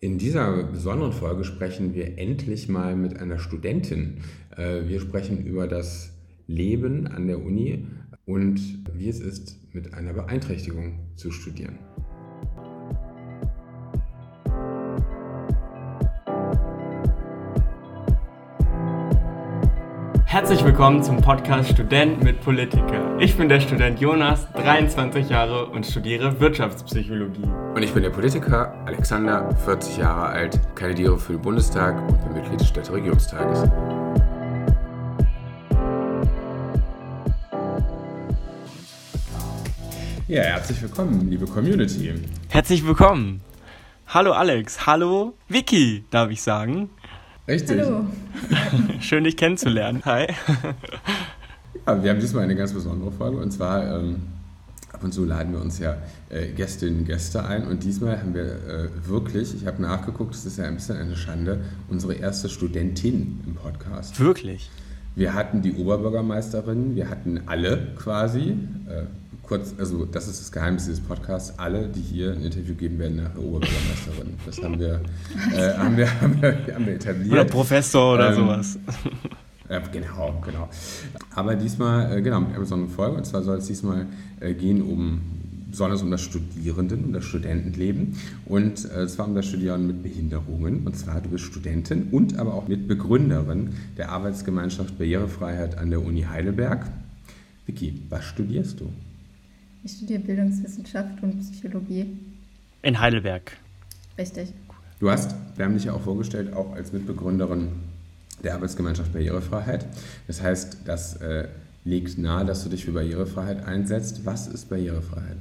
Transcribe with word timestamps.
In 0.00 0.16
dieser 0.16 0.62
besonderen 0.62 1.12
Folge 1.12 1.42
sprechen 1.42 1.92
wir 1.92 2.18
endlich 2.18 2.68
mal 2.68 2.94
mit 2.94 3.18
einer 3.18 3.40
Studentin. 3.40 4.18
Äh, 4.56 4.86
wir 4.86 5.00
sprechen 5.00 5.44
über 5.44 5.66
das 5.66 6.12
Leben 6.46 7.08
an 7.08 7.26
der 7.26 7.44
Uni 7.44 7.84
und 8.24 8.60
wie 8.94 9.08
es 9.08 9.18
ist, 9.18 9.58
mit 9.74 9.94
einer 9.94 10.12
Beeinträchtigung 10.12 11.00
zu 11.16 11.32
studieren. 11.32 11.80
Herzlich 20.48 20.64
willkommen 20.64 21.02
zum 21.02 21.20
Podcast 21.20 21.68
Student 21.72 22.24
mit 22.24 22.40
Politiker. 22.40 23.18
Ich 23.20 23.36
bin 23.36 23.50
der 23.50 23.60
Student 23.60 24.00
Jonas, 24.00 24.50
23 24.54 25.28
Jahre 25.28 25.66
und 25.66 25.84
studiere 25.84 26.40
Wirtschaftspsychologie. 26.40 27.44
Und 27.74 27.82
ich 27.82 27.92
bin 27.92 28.02
der 28.02 28.08
Politiker 28.08 28.72
Alexander, 28.86 29.54
40 29.66 29.98
Jahre 29.98 30.28
alt, 30.28 30.58
kandidiere 30.74 31.18
für 31.18 31.34
den 31.34 31.42
Bundestag 31.42 32.00
und 32.00 32.24
bin 32.24 32.32
Mitglied 32.32 32.60
des 32.60 32.68
Städteregierungstages. 32.68 33.68
Ja, 40.28 40.42
herzlich 40.44 40.80
willkommen, 40.80 41.28
liebe 41.28 41.44
Community. 41.44 42.14
Herzlich 42.48 42.86
willkommen. 42.86 43.42
Hallo 44.06 44.32
Alex, 44.32 44.86
hallo 44.86 45.34
Vicky, 45.48 46.06
darf 46.08 46.30
ich 46.30 46.40
sagen. 46.40 46.88
Richtig. 47.48 47.80
Hallo. 47.80 48.04
Schön, 49.00 49.24
dich 49.24 49.36
kennenzulernen. 49.36 50.02
Hi. 50.04 50.26
Ja, 51.86 52.02
wir 52.02 52.10
haben 52.10 52.20
diesmal 52.20 52.44
eine 52.44 52.54
ganz 52.54 52.74
besondere 52.74 53.10
Folge 53.12 53.38
und 53.38 53.50
zwar 53.50 53.98
ähm, 53.98 54.16
ab 54.92 55.02
und 55.02 55.14
zu 55.14 55.24
laden 55.24 55.54
wir 55.54 55.60
uns 55.60 55.78
ja 55.78 55.96
äh, 56.28 56.48
Gästinnen 56.48 56.98
und 56.98 57.04
Gäste 57.06 57.46
ein 57.46 57.66
und 57.66 57.82
diesmal 57.82 58.20
haben 58.20 58.34
wir 58.34 58.44
äh, 58.44 58.88
wirklich, 59.06 59.54
ich 59.54 59.66
habe 59.66 59.80
nachgeguckt, 59.80 60.34
es 60.34 60.44
ist 60.44 60.58
ja 60.58 60.64
ein 60.64 60.74
bisschen 60.74 60.98
eine 60.98 61.16
Schande, 61.16 61.60
unsere 61.88 62.12
erste 62.14 62.50
Studentin 62.50 63.40
im 63.46 63.54
Podcast. 63.54 64.20
Wirklich? 64.20 64.70
Wir 65.14 65.34
hatten 65.34 65.62
die 65.62 65.74
Oberbürgermeisterin, 65.74 66.94
wir 66.94 67.10
hatten 67.10 67.40
alle 67.46 67.88
quasi. 67.96 68.56
Äh, 68.88 69.04
kurz, 69.42 69.74
also 69.78 70.04
das 70.04 70.28
ist 70.28 70.40
das 70.40 70.52
Geheimnis 70.52 70.84
dieses 70.84 71.00
Podcasts, 71.00 71.58
alle, 71.58 71.88
die 71.88 72.00
hier 72.00 72.32
ein 72.32 72.42
Interview 72.42 72.74
geben, 72.74 72.98
werden 72.98 73.16
nachher 73.16 73.38
Oberbürgermeisterin. 73.38 74.34
Das 74.46 74.62
haben 74.62 74.78
wir, 74.78 75.00
äh, 75.56 75.74
haben 75.76 75.96
wir, 75.96 76.20
haben 76.20 76.42
wir, 76.42 76.74
haben 76.74 76.86
wir 76.86 76.94
etabliert. 76.94 77.32
Oder 77.32 77.44
Professor 77.44 78.14
oder 78.14 78.28
ähm, 78.30 78.34
sowas. 78.36 78.78
Ja, 79.70 79.80
genau, 79.80 80.40
genau. 80.44 80.68
Aber 81.34 81.54
diesmal, 81.54 82.16
äh, 82.16 82.22
genau, 82.22 82.40
mit 82.40 82.50
einer 82.50 82.60
besonderen 82.60 82.90
Folge. 82.90 83.18
Und 83.18 83.26
zwar 83.26 83.42
soll 83.42 83.58
es 83.58 83.66
diesmal 83.66 84.06
äh, 84.40 84.54
gehen 84.54 84.80
um, 84.80 85.20
besonders 85.78 86.02
um 86.02 86.10
das 86.10 86.22
Studierenden, 86.22 87.04
um 87.04 87.12
das 87.12 87.24
Studentenleben. 87.24 88.16
Und 88.46 88.84
äh, 88.90 89.06
zwar 89.06 89.28
um 89.28 89.36
das 89.36 89.46
Studieren 89.46 89.86
mit 89.86 90.02
Behinderungen. 90.02 90.84
Und 90.84 90.96
zwar, 90.96 91.20
du 91.20 91.28
bist 91.28 91.44
Studentin 91.44 92.08
und 92.10 92.36
aber 92.36 92.54
auch 92.54 92.66
Mitbegründerin 92.66 93.70
der 93.96 94.08
Arbeitsgemeinschaft 94.08 94.98
Barrierefreiheit 94.98 95.78
an 95.78 95.90
der 95.90 96.04
Uni 96.04 96.22
Heidelberg. 96.22 96.84
Vicky, 97.64 98.02
was 98.08 98.24
studierst 98.24 98.80
du? 98.80 98.92
Ich 99.84 99.92
studiere 99.92 100.18
Bildungswissenschaft 100.18 101.22
und 101.22 101.38
Psychologie. 101.42 102.06
In 102.82 102.98
Heidelberg. 102.98 103.56
Richtig. 104.18 104.52
Du 104.98 105.08
hast, 105.08 105.36
wir 105.54 105.64
haben 105.64 105.74
dich 105.74 105.84
ja 105.84 105.92
auch 105.92 106.02
vorgestellt, 106.02 106.54
auch 106.54 106.72
als 106.72 106.92
Mitbegründerin 106.92 107.68
der 108.42 108.54
Arbeitsgemeinschaft 108.54 109.12
Barrierefreiheit. 109.12 109.86
Das 110.26 110.42
heißt, 110.42 110.78
das 110.86 111.18
äh, 111.18 111.46
legt 111.84 112.18
nahe, 112.18 112.44
dass 112.44 112.64
du 112.64 112.68
dich 112.68 112.84
für 112.84 112.90
Barrierefreiheit 112.90 113.64
einsetzt. 113.64 114.26
Was 114.26 114.48
ist 114.48 114.68
Barrierefreiheit? 114.68 115.36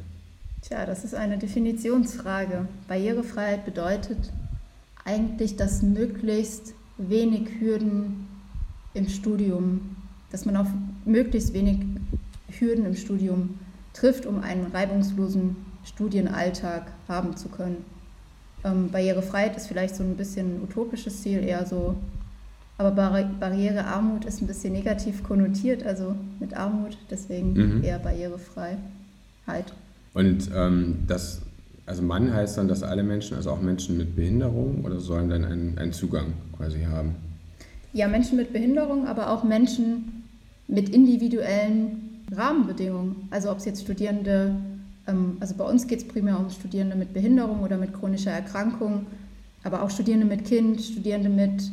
Tja, 0.67 0.85
das 0.85 1.05
ist 1.05 1.15
eine 1.15 1.37
Definitionsfrage. 1.37 2.67
Barrierefreiheit 2.89 3.63
bedeutet 3.63 4.33
eigentlich, 5.05 5.55
dass 5.55 5.81
möglichst 5.81 6.73
wenig 6.97 7.61
Hürden 7.61 8.27
im 8.93 9.07
Studium, 9.07 9.95
dass 10.29 10.45
man 10.45 10.57
auf 10.57 10.67
möglichst 11.05 11.53
wenig 11.53 11.85
Hürden 12.59 12.86
im 12.86 12.95
Studium 12.95 13.59
trifft, 13.93 14.25
um 14.25 14.43
einen 14.43 14.65
reibungslosen 14.65 15.55
Studienalltag 15.86 16.92
haben 17.08 17.37
zu 17.37 17.47
können. 17.47 17.86
Ähm, 18.65 18.89
Barrierefreiheit 18.92 19.55
ist 19.55 19.67
vielleicht 19.67 19.95
so 19.95 20.03
ein 20.03 20.17
bisschen 20.17 20.58
ein 20.58 20.63
utopisches 20.63 21.21
Ziel, 21.21 21.45
eher 21.45 21.65
so, 21.65 21.95
aber 22.77 22.92
Barri 22.92 23.25
Barrierearmut 23.39 24.25
ist 24.25 24.42
ein 24.42 24.47
bisschen 24.47 24.73
negativ 24.73 25.23
konnotiert, 25.23 25.86
also 25.86 26.13
mit 26.42 26.53
Armut, 26.55 26.97
deswegen 27.09 27.53
mhm. 27.53 27.83
eher 27.86 27.99
Barrierefreiheit. 27.99 28.81
Und 30.17 30.50
ähm, 30.55 31.04
das, 31.05 31.44
also 31.86 32.02
Mann 32.02 32.33
heißt 32.33 32.58
dann, 32.58 32.67
dass 32.67 32.82
alle 32.82 33.04
Menschen, 33.04 33.38
also 33.38 33.52
auch 33.52 33.61
Menschen 33.61 33.98
mit 33.98 34.16
Behinderung, 34.16 34.83
oder 34.83 35.00
sollen 35.00 35.30
dann 35.30 35.45
einen, 35.45 35.78
einen 35.78 35.94
Zugang 35.94 36.33
quasi 36.58 36.82
haben? 36.82 37.16
Ja, 37.94 38.08
Menschen 38.08 38.36
mit 38.36 38.52
Behinderung, 38.52 39.05
aber 39.05 39.30
auch 39.30 39.44
Menschen 39.44 40.23
mit 40.67 40.89
individuellen 40.89 42.23
Rahmenbedingungen. 42.36 43.28
Also 43.30 43.52
ob 43.52 43.60
es 43.60 43.66
jetzt 43.66 43.83
Studierende, 43.83 44.55
ähm, 45.05 45.38
also 45.39 45.54
bei 45.54 45.66
uns 45.66 45.86
geht 45.86 46.00
es 46.00 46.08
primär 46.08 46.39
um 46.39 46.49
Studierende 46.49 46.95
mit 46.95 47.14
Behinderung 47.14 47.61
oder 47.61 47.78
mit 47.78 47.94
chronischer 47.94 48.32
Erkrankung, 48.32 49.05
aber 49.64 49.84
auch 49.84 49.92
Studierende 49.92 50.26
mit 50.26 50.45
Kind, 50.45 50.82
Studierende 50.82 51.30
mit, 51.30 51.72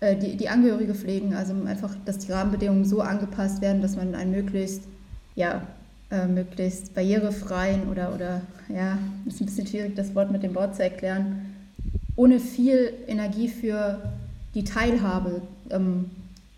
äh, 0.00 0.16
die, 0.16 0.38
die 0.38 0.48
Angehörige 0.48 0.94
pflegen. 0.94 1.34
Also 1.34 1.52
einfach, 1.66 1.94
dass 2.06 2.16
die 2.16 2.32
Rahmenbedingungen 2.32 2.86
so 2.86 3.02
angepasst 3.02 3.60
werden, 3.60 3.82
dass 3.82 3.96
man 3.96 4.14
einen 4.14 4.30
möglichst, 4.30 4.84
ja, 5.34 5.66
äh, 6.12 6.26
möglichst 6.26 6.94
barrierefreien 6.94 7.88
oder, 7.88 8.14
oder, 8.14 8.42
ja, 8.68 8.98
ist 9.24 9.40
ein 9.40 9.46
bisschen 9.46 9.66
schwierig, 9.66 9.96
das 9.96 10.14
Wort 10.14 10.30
mit 10.30 10.42
dem 10.42 10.54
Wort 10.54 10.76
zu 10.76 10.82
erklären, 10.82 11.54
ohne 12.16 12.38
viel 12.38 12.92
Energie 13.06 13.48
für 13.48 14.12
die 14.54 14.62
Teilhabe 14.62 15.40
ähm, 15.70 16.10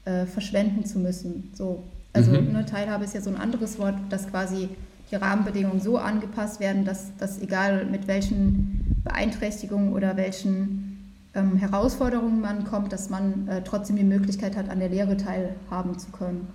äh, 0.05 0.27
verschwenden 0.27 0.85
zu 0.85 0.99
müssen. 0.99 1.53
So, 1.55 1.85
also 2.13 2.33
mhm. 2.33 2.53
ne, 2.53 2.67
Teilhabe 2.67 3.05
ist 3.05 3.15
ja 3.15 3.21
so 3.21 3.31
ein 3.31 3.37
anderes 3.37 3.79
Wort, 3.79 3.95
dass 4.11 4.29
quasi 4.29 4.69
die 5.11 5.15
Rahmenbedingungen 5.15 5.81
so 5.81 5.99
angepasst 5.99 6.59
werden, 6.59 6.85
dass, 6.85 7.17
dass 7.19 7.41
egal 7.41 7.85
mit 7.87 8.09
welchen 8.09 9.01
Beeinträchtigungen 9.05 9.93
oder 9.93 10.17
welchen 10.17 11.13
ähm, 11.35 11.57
Herausforderungen 11.59 12.41
man 12.41 12.65
kommt, 12.65 12.93
dass 12.93 13.09
man 13.09 13.47
äh, 13.47 13.63
trotzdem 13.63 13.95
die 13.95 14.03
Möglichkeit 14.03 14.57
hat, 14.57 14.69
an 14.69 14.81
der 14.81 14.89
Lehre 14.89 15.17
teilhaben 15.17 15.97
zu 15.97 16.11
können. 16.11 16.49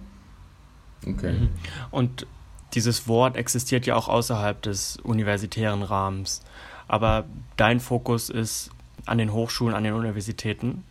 Okay. 1.07 1.31
Mhm. 1.31 1.49
Und 1.91 2.27
dieses 2.73 3.07
Wort 3.07 3.35
existiert 3.35 3.85
ja 3.85 3.95
auch 3.95 4.07
außerhalb 4.07 4.61
des 4.61 4.97
universitären 4.97 5.83
Rahmens. 5.83 6.41
Aber 6.87 7.25
dein 7.57 7.79
Fokus 7.79 8.29
ist 8.29 8.71
an 9.05 9.17
den 9.17 9.33
Hochschulen, 9.33 9.75
an 9.75 9.83
den 9.83 9.93
Universitäten. 9.93 10.83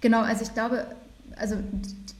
Genau, 0.00 0.20
also 0.20 0.42
ich 0.42 0.52
glaube, 0.52 0.86
also 1.36 1.56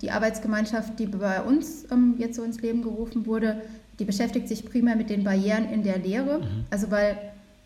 die 0.01 0.11
Arbeitsgemeinschaft, 0.11 0.99
die 0.99 1.07
bei 1.07 1.43
uns 1.43 1.85
ähm, 1.91 2.15
jetzt 2.19 2.37
so 2.37 2.43
ins 2.43 2.61
Leben 2.61 2.83
gerufen 2.83 3.27
wurde, 3.27 3.63
die 3.99 4.05
beschäftigt 4.05 4.49
sich 4.49 4.65
primär 4.65 4.97
mit 4.97 5.11
den 5.11 5.25
Barrieren 5.25 5.71
in 5.71 5.83
der 5.83 5.99
Lehre. 5.99 6.41
Mhm. 6.41 6.65
Also 6.71 6.91
weil 6.91 7.17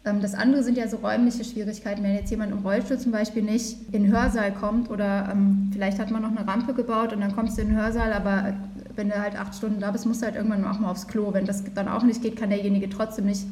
ähm, 0.04 0.20
das 0.20 0.34
andere 0.34 0.62
sind 0.62 0.76
ja 0.78 0.88
so 0.88 0.98
räumliche 0.98 1.44
Schwierigkeiten, 1.44 2.02
wenn 2.02 2.14
jetzt 2.14 2.30
jemand 2.30 2.52
im 2.52 2.58
Rollstuhl 2.58 2.98
zum 2.98 3.12
Beispiel 3.12 3.42
nicht 3.42 3.76
in 3.92 4.04
den 4.04 4.12
Hörsaal 4.12 4.52
kommt 4.52 4.90
oder 4.90 5.28
ähm, 5.32 5.70
vielleicht 5.72 5.98
hat 5.98 6.10
man 6.10 6.22
noch 6.22 6.30
eine 6.30 6.46
Rampe 6.46 6.74
gebaut 6.74 7.12
und 7.12 7.20
dann 7.20 7.34
kommst 7.34 7.58
du 7.58 7.62
in 7.62 7.68
den 7.68 7.76
Hörsaal, 7.76 8.12
aber 8.12 8.54
wenn 8.96 9.08
du 9.08 9.20
halt 9.20 9.36
acht 9.36 9.54
Stunden 9.54 9.80
da 9.80 9.90
bist, 9.90 10.06
musst 10.06 10.22
du 10.22 10.26
halt 10.26 10.36
irgendwann 10.36 10.64
auch 10.64 10.78
mal 10.78 10.90
aufs 10.90 11.06
Klo. 11.06 11.32
Wenn 11.32 11.46
das 11.46 11.62
dann 11.74 11.88
auch 11.88 12.02
nicht 12.02 12.22
geht, 12.22 12.36
kann 12.36 12.50
derjenige 12.50 12.88
trotzdem 12.88 13.26
nicht 13.26 13.46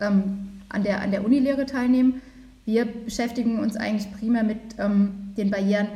ähm, 0.00 0.60
an 0.68 0.82
der, 0.82 1.00
an 1.02 1.10
der 1.10 1.24
Unilehre 1.24 1.66
teilnehmen. 1.66 2.20
Wir 2.64 2.84
beschäftigen 2.84 3.58
uns 3.58 3.76
eigentlich 3.76 4.12
primär 4.12 4.44
mit 4.44 4.58
ähm, 4.78 5.32
den 5.36 5.50
Barrieren 5.50 5.88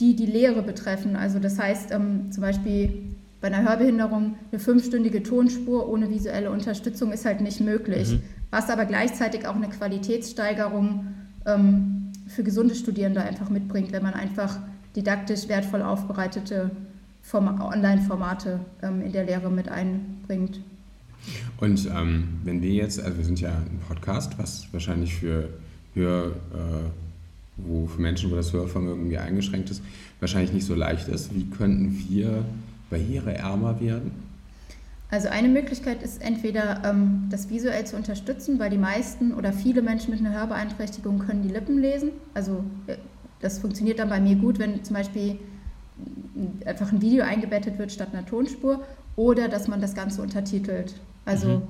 die 0.00 0.16
die 0.16 0.26
Lehre 0.26 0.62
betreffen. 0.62 1.16
Also 1.16 1.38
das 1.38 1.58
heißt 1.58 1.92
ähm, 1.92 2.32
zum 2.32 2.42
Beispiel 2.42 3.14
bei 3.40 3.48
einer 3.48 3.68
Hörbehinderung 3.68 4.36
eine 4.50 4.58
fünfstündige 4.58 5.22
Tonspur 5.22 5.88
ohne 5.88 6.10
visuelle 6.10 6.50
Unterstützung 6.50 7.12
ist 7.12 7.24
halt 7.24 7.40
nicht 7.40 7.60
möglich, 7.60 8.12
mhm. 8.12 8.22
was 8.50 8.70
aber 8.70 8.86
gleichzeitig 8.86 9.46
auch 9.46 9.54
eine 9.54 9.68
Qualitätssteigerung 9.68 11.06
ähm, 11.46 12.12
für 12.26 12.42
gesunde 12.42 12.74
Studierende 12.74 13.22
einfach 13.22 13.50
mitbringt, 13.50 13.92
wenn 13.92 14.02
man 14.02 14.14
einfach 14.14 14.58
didaktisch 14.96 15.48
wertvoll 15.48 15.82
aufbereitete 15.82 16.70
Online-Formate 17.32 18.60
ähm, 18.82 19.02
in 19.02 19.12
der 19.12 19.24
Lehre 19.24 19.50
mit 19.50 19.68
einbringt. 19.68 20.60
Und 21.58 21.86
ähm, 21.86 22.40
wenn 22.44 22.60
wir 22.60 22.70
jetzt, 22.70 23.00
also 23.00 23.16
wir 23.16 23.24
sind 23.24 23.40
ja 23.40 23.50
ein 23.50 23.80
Podcast, 23.88 24.38
was 24.38 24.66
wahrscheinlich 24.72 25.14
für 25.14 25.48
Hör, 25.94 26.26
äh, 26.26 26.30
wo 27.56 27.86
für 27.86 28.00
Menschen, 28.00 28.30
wo 28.30 28.36
das 28.36 28.52
Hörvermögen 28.52 29.02
irgendwie 29.02 29.18
eingeschränkt 29.18 29.70
ist, 29.70 29.82
wahrscheinlich 30.20 30.52
nicht 30.52 30.66
so 30.66 30.74
leicht 30.74 31.08
ist. 31.08 31.34
Wie 31.34 31.44
könnten 31.44 32.04
wir 32.08 32.44
barriereärmer 32.90 33.80
werden? 33.80 34.10
Also 35.10 35.28
eine 35.28 35.48
Möglichkeit 35.48 36.02
ist 36.02 36.20
entweder 36.20 36.82
ähm, 36.84 37.28
das 37.30 37.48
visuell 37.48 37.86
zu 37.86 37.94
unterstützen, 37.96 38.58
weil 38.58 38.70
die 38.70 38.78
meisten 38.78 39.32
oder 39.32 39.52
viele 39.52 39.82
Menschen 39.82 40.10
mit 40.10 40.18
einer 40.18 40.34
Hörbeeinträchtigung 40.34 41.20
können 41.20 41.42
die 41.42 41.50
Lippen 41.50 41.78
lesen. 41.78 42.10
Also 42.34 42.64
äh, 42.88 42.96
das 43.40 43.60
funktioniert 43.60 44.00
dann 44.00 44.08
bei 44.08 44.20
mir 44.20 44.34
gut, 44.34 44.58
wenn 44.58 44.82
zum 44.82 44.96
Beispiel 44.96 45.38
einfach 46.64 46.92
ein 46.92 47.00
Video 47.00 47.24
eingebettet 47.24 47.78
wird 47.78 47.92
statt 47.92 48.08
einer 48.12 48.26
Tonspur 48.26 48.84
oder 49.16 49.48
dass 49.48 49.68
man 49.68 49.80
das 49.80 49.94
Ganze 49.94 50.22
untertitelt. 50.22 50.94
Also 51.24 51.48
mhm. 51.48 51.62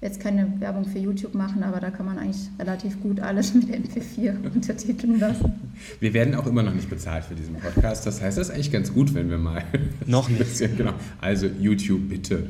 jetzt 0.00 0.20
keine 0.20 0.60
Werbung 0.60 0.86
für 0.86 0.98
YouTube 0.98 1.34
machen, 1.34 1.62
aber 1.62 1.80
da 1.80 1.90
kann 1.90 2.06
man 2.06 2.18
eigentlich 2.18 2.48
relativ 2.58 3.00
gut 3.02 3.20
alles 3.20 3.54
mit 3.54 3.68
MP4 3.68 4.54
untertiteln 4.54 5.20
lassen. 5.20 5.52
Wir 6.00 6.14
werden 6.14 6.34
auch 6.34 6.46
immer 6.46 6.62
noch 6.62 6.74
nicht 6.74 6.88
bezahlt 6.88 7.24
für 7.24 7.34
diesen 7.34 7.56
Podcast. 7.56 8.06
Das 8.06 8.22
heißt, 8.22 8.38
das 8.38 8.48
ist 8.48 8.54
eigentlich 8.54 8.72
ganz 8.72 8.92
gut, 8.92 9.14
wenn 9.14 9.28
wir 9.30 9.38
mal 9.38 9.62
noch 10.06 10.28
ein 10.28 10.36
bisschen, 10.36 10.76
genau. 10.78 10.94
Also 11.20 11.46
YouTube 11.46 12.08
bitte. 12.08 12.42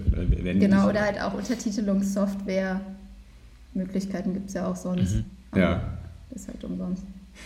genau, 0.58 0.88
oder 0.88 1.02
halt 1.02 1.20
auch 1.20 1.34
Untertitelungssoftware. 1.34 2.80
Möglichkeiten 3.72 4.34
gibt 4.34 4.48
es 4.48 4.54
ja 4.54 4.66
auch 4.66 4.74
sonst. 4.74 5.16
Mhm. 5.16 5.24
Ja. 5.54 5.98
ist 6.34 6.48
halt 6.48 6.64
umsonst. 6.64 7.04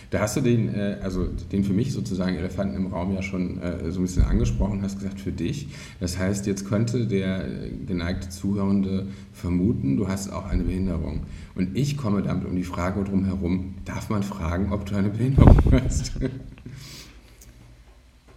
Da 0.09 0.19
hast 0.19 0.37
du 0.37 0.41
den, 0.41 0.73
äh, 0.73 0.97
also 1.01 1.27
den 1.51 1.63
für 1.63 1.73
mich 1.73 1.93
sozusagen 1.93 2.35
Elefanten 2.35 2.75
im 2.75 2.87
Raum 2.87 3.13
ja 3.13 3.21
schon 3.21 3.61
äh, 3.61 3.91
so 3.91 3.99
ein 3.99 4.03
bisschen 4.03 4.23
angesprochen, 4.23 4.81
hast 4.81 4.99
gesagt 4.99 5.19
für 5.19 5.31
dich. 5.31 5.67
Das 5.99 6.17
heißt, 6.17 6.47
jetzt 6.47 6.67
könnte 6.67 7.07
der 7.07 7.45
geneigte 7.85 8.29
Zuhörende 8.29 9.07
vermuten, 9.33 9.97
du 9.97 10.07
hast 10.07 10.31
auch 10.31 10.45
eine 10.45 10.63
Behinderung. 10.63 11.21
Und 11.55 11.75
ich 11.75 11.97
komme 11.97 12.21
damit 12.21 12.45
um 12.45 12.55
die 12.55 12.63
Frage 12.63 13.03
drum 13.03 13.25
herum, 13.25 13.75
darf 13.85 14.09
man 14.09 14.23
fragen, 14.23 14.71
ob 14.71 14.85
du 14.85 14.95
eine 14.95 15.09
Behinderung 15.09 15.61
hast? 15.71 16.13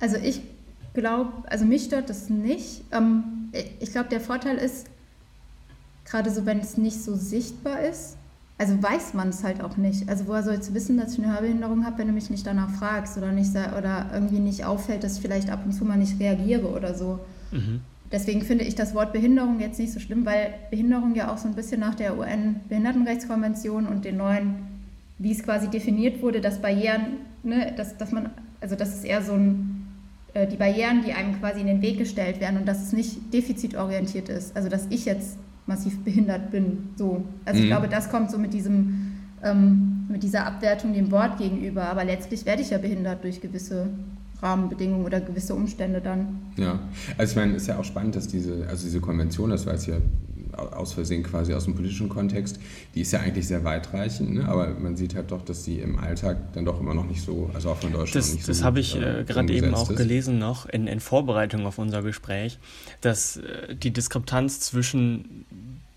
Also 0.00 0.16
ich 0.16 0.40
glaube, 0.94 1.32
also 1.48 1.64
mich 1.64 1.84
stört 1.84 2.10
das 2.10 2.28
nicht. 2.28 2.84
Ähm, 2.92 3.50
ich 3.80 3.92
glaube, 3.92 4.08
der 4.08 4.20
Vorteil 4.20 4.56
ist, 4.56 4.86
gerade 6.04 6.30
so, 6.30 6.46
wenn 6.46 6.60
es 6.60 6.76
nicht 6.76 7.02
so 7.02 7.14
sichtbar 7.14 7.80
ist, 7.80 8.17
also 8.58 8.82
weiß 8.82 9.14
man 9.14 9.28
es 9.28 9.44
halt 9.44 9.62
auch 9.62 9.76
nicht. 9.76 10.08
Also 10.08 10.26
woher 10.26 10.42
soll 10.42 10.54
es 10.54 10.74
wissen, 10.74 10.96
dass 10.98 11.12
ich 11.12 11.24
eine 11.24 11.32
Hörbehinderung 11.32 11.86
habe, 11.86 11.98
wenn 11.98 12.08
du 12.08 12.12
mich 12.12 12.28
nicht 12.28 12.44
danach 12.44 12.70
fragst 12.70 13.16
oder 13.16 13.30
nicht 13.30 13.50
oder 13.50 14.10
irgendwie 14.12 14.40
nicht 14.40 14.64
auffällt, 14.64 15.04
dass 15.04 15.16
ich 15.16 15.22
vielleicht 15.22 15.48
ab 15.48 15.62
und 15.64 15.72
zu 15.72 15.84
mal 15.84 15.96
nicht 15.96 16.18
reagiere 16.18 16.66
oder 16.66 16.94
so. 16.94 17.20
Mhm. 17.52 17.80
Deswegen 18.10 18.42
finde 18.42 18.64
ich 18.64 18.74
das 18.74 18.94
Wort 18.94 19.12
Behinderung 19.12 19.60
jetzt 19.60 19.78
nicht 19.78 19.92
so 19.92 20.00
schlimm, 20.00 20.26
weil 20.26 20.54
Behinderung 20.70 21.14
ja 21.14 21.32
auch 21.32 21.38
so 21.38 21.46
ein 21.46 21.54
bisschen 21.54 21.80
nach 21.80 21.94
der 21.94 22.18
UN-Behindertenrechtskonvention 22.18 23.86
und 23.86 24.04
den 24.04 24.16
neuen, 24.16 24.56
wie 25.18 25.32
es 25.32 25.42
quasi 25.42 25.68
definiert 25.68 26.20
wurde, 26.20 26.40
dass 26.40 26.60
Barrieren, 26.60 27.18
ne, 27.42 27.72
dass, 27.76 27.96
dass 27.96 28.10
man, 28.10 28.30
also 28.60 28.76
das 28.76 28.94
ist 28.94 29.04
eher 29.04 29.22
so 29.22 29.34
ein, 29.34 29.86
äh, 30.32 30.46
die 30.46 30.56
Barrieren, 30.56 31.02
die 31.04 31.12
einem 31.12 31.38
quasi 31.38 31.60
in 31.60 31.66
den 31.66 31.82
Weg 31.82 31.98
gestellt 31.98 32.40
werden 32.40 32.58
und 32.58 32.66
dass 32.66 32.82
es 32.82 32.92
nicht 32.92 33.32
defizitorientiert 33.32 34.30
ist. 34.30 34.56
Also 34.56 34.70
dass 34.70 34.86
ich 34.88 35.04
jetzt 35.04 35.36
massiv 35.68 36.02
behindert 36.02 36.50
bin. 36.50 36.90
So. 36.96 37.22
Also 37.44 37.58
mhm. 37.58 37.64
ich 37.64 37.70
glaube, 37.70 37.88
das 37.88 38.10
kommt 38.10 38.30
so 38.30 38.38
mit 38.38 38.52
diesem, 38.52 39.12
ähm, 39.44 40.06
mit 40.08 40.22
dieser 40.22 40.46
Abwertung 40.46 40.92
dem 40.92 41.12
Wort 41.12 41.38
gegenüber. 41.38 41.84
Aber 41.84 42.04
letztlich 42.04 42.44
werde 42.46 42.62
ich 42.62 42.70
ja 42.70 42.78
behindert 42.78 43.22
durch 43.22 43.40
gewisse 43.40 43.88
Rahmenbedingungen 44.42 45.04
oder 45.04 45.20
gewisse 45.20 45.54
Umstände 45.54 46.00
dann. 46.00 46.40
Ja, 46.56 46.80
also 47.16 47.32
ich 47.32 47.36
meine, 47.36 47.54
es 47.54 47.62
ist 47.62 47.68
ja 47.68 47.78
auch 47.78 47.84
spannend, 47.84 48.16
dass 48.16 48.28
diese, 48.28 48.66
also 48.68 48.84
diese 48.84 49.00
Konvention, 49.00 49.50
das 49.50 49.66
war 49.66 49.74
jetzt 49.74 49.86
ja 49.86 49.96
aus 50.58 50.92
Versehen 50.92 51.22
quasi 51.22 51.54
aus 51.54 51.64
dem 51.64 51.74
politischen 51.74 52.08
Kontext, 52.08 52.58
die 52.94 53.02
ist 53.02 53.12
ja 53.12 53.20
eigentlich 53.20 53.46
sehr 53.46 53.64
weitreichend, 53.64 54.34
ne? 54.34 54.48
aber 54.48 54.68
man 54.74 54.96
sieht 54.96 55.14
halt 55.14 55.30
doch, 55.30 55.42
dass 55.42 55.64
sie 55.64 55.78
im 55.78 55.98
Alltag 55.98 56.52
dann 56.52 56.64
doch 56.64 56.80
immer 56.80 56.94
noch 56.94 57.06
nicht 57.06 57.22
so, 57.22 57.50
also 57.54 57.70
auch 57.70 57.76
von 57.76 57.92
Deutschland 57.92 58.14
das, 58.16 58.34
nicht 58.34 58.44
so 58.44 58.52
Das 58.52 58.62
habe 58.62 58.80
ich 58.80 58.96
äh, 58.96 59.24
gerade 59.26 59.52
eben 59.52 59.74
auch 59.74 59.90
ist. 59.90 59.96
gelesen 59.96 60.38
noch 60.38 60.66
in, 60.66 60.86
in 60.86 61.00
Vorbereitung 61.00 61.66
auf 61.66 61.78
unser 61.78 62.02
Gespräch, 62.02 62.58
dass 63.00 63.36
äh, 63.36 63.74
die 63.74 63.92
Diskrepanz 63.92 64.60
zwischen 64.60 65.46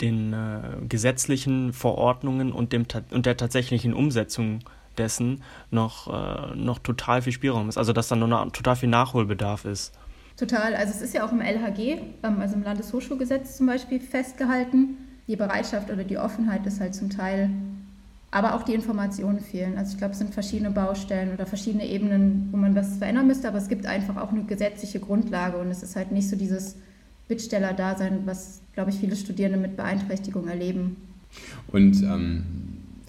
den 0.02 0.34
äh, 0.34 0.62
gesetzlichen 0.88 1.74
Verordnungen 1.74 2.52
und, 2.52 2.74
dem, 2.74 2.86
und 3.12 3.26
der 3.26 3.38
tatsächlichen 3.38 3.94
Umsetzung 3.94 4.60
dessen 4.98 5.42
noch, 5.70 6.08
äh, 6.08 6.56
noch 6.56 6.80
total 6.80 7.22
viel 7.22 7.34
Spielraum 7.34 7.70
ist. 7.70 7.78
Also 7.78 7.94
dass 7.94 8.08
da 8.08 8.16
noch 8.16 8.52
total 8.52 8.76
viel 8.76 8.90
Nachholbedarf 8.90 9.66
ist. 9.66 9.94
Total. 10.38 10.76
Also 10.76 10.94
es 10.94 11.02
ist 11.02 11.14
ja 11.14 11.26
auch 11.26 11.32
im 11.32 11.42
LHG, 11.42 11.98
ähm, 12.24 12.40
also 12.40 12.56
im 12.56 12.64
Landeshochschulgesetz 12.64 13.58
zum 13.58 13.68
Beispiel, 13.68 14.00
festgehalten. 14.00 14.98
Die 15.28 15.36
Bereitschaft 15.36 15.92
oder 15.92 16.04
die 16.04 16.18
Offenheit 16.18 16.66
ist 16.66 16.80
halt 16.80 16.96
zum 16.96 17.10
Teil, 17.10 17.50
aber 18.32 18.56
auch 18.56 18.64
die 18.64 18.74
Informationen 18.74 19.40
fehlen. 19.40 19.78
Also 19.78 19.94
ich 19.94 19.98
glaube, 19.98 20.14
es 20.14 20.20
sind 20.20 20.34
verschiedene 20.34 20.72
Baustellen 20.72 21.34
oder 21.34 21.46
verschiedene 21.46 21.88
Ebenen, 21.88 22.50
wo 22.52 22.58
man 22.58 22.76
was 22.76 22.98
verändern 22.98 23.28
müsste, 23.28 23.48
aber 23.48 23.58
es 23.58 23.68
gibt 23.68 23.86
einfach 23.86 24.18
auch 24.18 24.32
eine 24.32 24.44
gesetzliche 24.44 25.00
Grundlage 25.00 25.58
und 25.58 25.68
es 25.68 25.84
ist 25.84 25.96
halt 25.96 26.12
nicht 26.12 26.28
so 26.28 26.36
dieses 26.36 26.76
Bittsteller-Dasein, 27.28 28.22
was, 28.26 28.62
glaube 28.74 28.90
ich, 28.90 28.98
viele 28.98 29.16
Studierende 29.16 29.58
mit 29.58 29.78
Beeinträchtigung 29.78 30.48
erleben. 30.48 30.98
Und 31.72 32.02
ähm, 32.04 32.44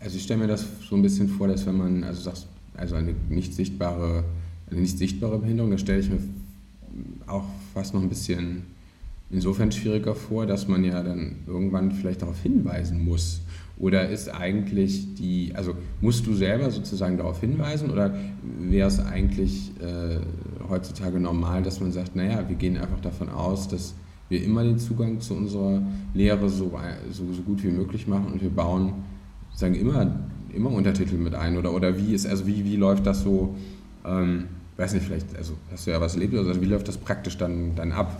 also 0.01 0.17
ich 0.17 0.23
stelle 0.23 0.41
mir 0.41 0.49
das 0.49 0.65
so 0.89 0.97
ein 0.97 1.03
bisschen 1.03 1.29
vor, 1.29 1.49
dass 1.49 1.67
wenn 1.67 1.77
man, 1.77 2.05
also 2.05 2.21
sagst, 2.23 2.47
also 2.77 2.95
eine 2.95 3.15
nicht 3.29 3.55
sichtbare, 3.55 4.25
eine 4.71 4.81
nicht 4.81 4.99
sichtbare 4.99 5.39
Behinderung, 5.39 5.71
da 5.71 5.79
stelle 5.79 6.01
ich 6.01 6.11
mir 6.11 6.19
auch 7.27 7.45
fast 7.75 7.95
noch 7.95 8.03
ein 8.03 8.09
bisschen 8.09 8.63
insofern 9.31 9.73
schwieriger 9.73 10.15
vor, 10.15 10.47
dass 10.47 10.69
man 10.69 10.85
ja 10.85 11.03
dann 11.03 11.37
irgendwann 11.47 11.91
vielleicht 11.91 12.23
darauf 12.23 12.41
hinweisen 12.43 13.05
muss. 13.05 13.41
Oder 13.79 14.09
ist 14.11 14.29
eigentlich 14.29 15.15
die, 15.15 15.53
also 15.55 15.75
musst 16.01 16.27
du 16.27 16.35
selber 16.35 16.71
sozusagen 16.71 17.17
darauf 17.17 17.41
hinweisen 17.41 17.91
oder 17.91 18.15
wäre 18.61 18.87
es 18.87 19.01
eigentlich 19.01 19.73
äh, 19.81 20.19
heutzutage 20.69 21.19
normal, 21.19 21.63
dass 21.63 21.81
man 21.81 21.91
sagt, 21.91 22.15
naja, 22.15 22.45
wir 22.49 22.57
gehen 22.57 22.77
einfach 22.77 23.01
davon 23.01 23.29
aus, 23.31 23.69
dass 23.69 23.95
wir 24.29 24.45
immer 24.45 24.63
den 24.63 24.79
Zugang 24.79 25.21
zu 25.21 25.35
unserer 25.35 25.83
Lehre 26.15 26.49
so, 26.49 26.79
so, 27.11 27.33
so 27.33 27.43
gut 27.43 27.65
wie 27.65 27.71
möglich 27.71 28.07
machen 28.07 28.27
und 28.33 28.43
wir 28.43 28.51
bauen 28.51 28.93
sagen 29.55 29.75
immer, 29.75 30.15
immer 30.55 30.71
Untertitel 30.71 31.17
mit 31.17 31.35
ein 31.35 31.57
oder, 31.57 31.73
oder 31.73 31.99
wie 31.99 32.15
ist, 32.15 32.27
also 32.27 32.47
wie, 32.47 32.65
wie 32.65 32.77
läuft 32.77 33.07
das 33.07 33.23
so? 33.23 33.57
Ähm, 34.05 34.45
weiß 34.77 34.95
nicht, 34.95 35.07
vielleicht, 35.07 35.37
also 35.37 35.55
hast 35.71 35.87
du 35.87 35.91
ja 35.91 36.01
was 36.01 36.15
erlebt, 36.15 36.35
also 36.35 36.61
wie 36.61 36.67
läuft 36.67 36.89
das 36.89 36.99
praktisch 36.99 37.37
dann, 37.39 37.75
dann 37.77 37.93
ab? 37.93 38.17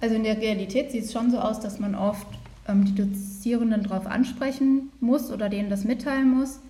Also 0.00 0.16
in 0.16 0.24
der 0.24 0.38
Realität 0.38 0.90
sieht 0.90 1.04
es 1.04 1.12
schon 1.12 1.30
so 1.30 1.38
aus, 1.38 1.60
dass 1.60 1.78
man 1.78 1.94
oft 1.94 2.26
ähm, 2.68 2.84
die 2.84 2.94
Dozierenden 2.94 3.84
darauf 3.84 4.06
ansprechen 4.06 4.90
muss 5.00 5.30
oder 5.30 5.48
denen 5.48 5.70
das 5.70 5.84
mitteilen 5.84 6.30
muss. 6.30 6.60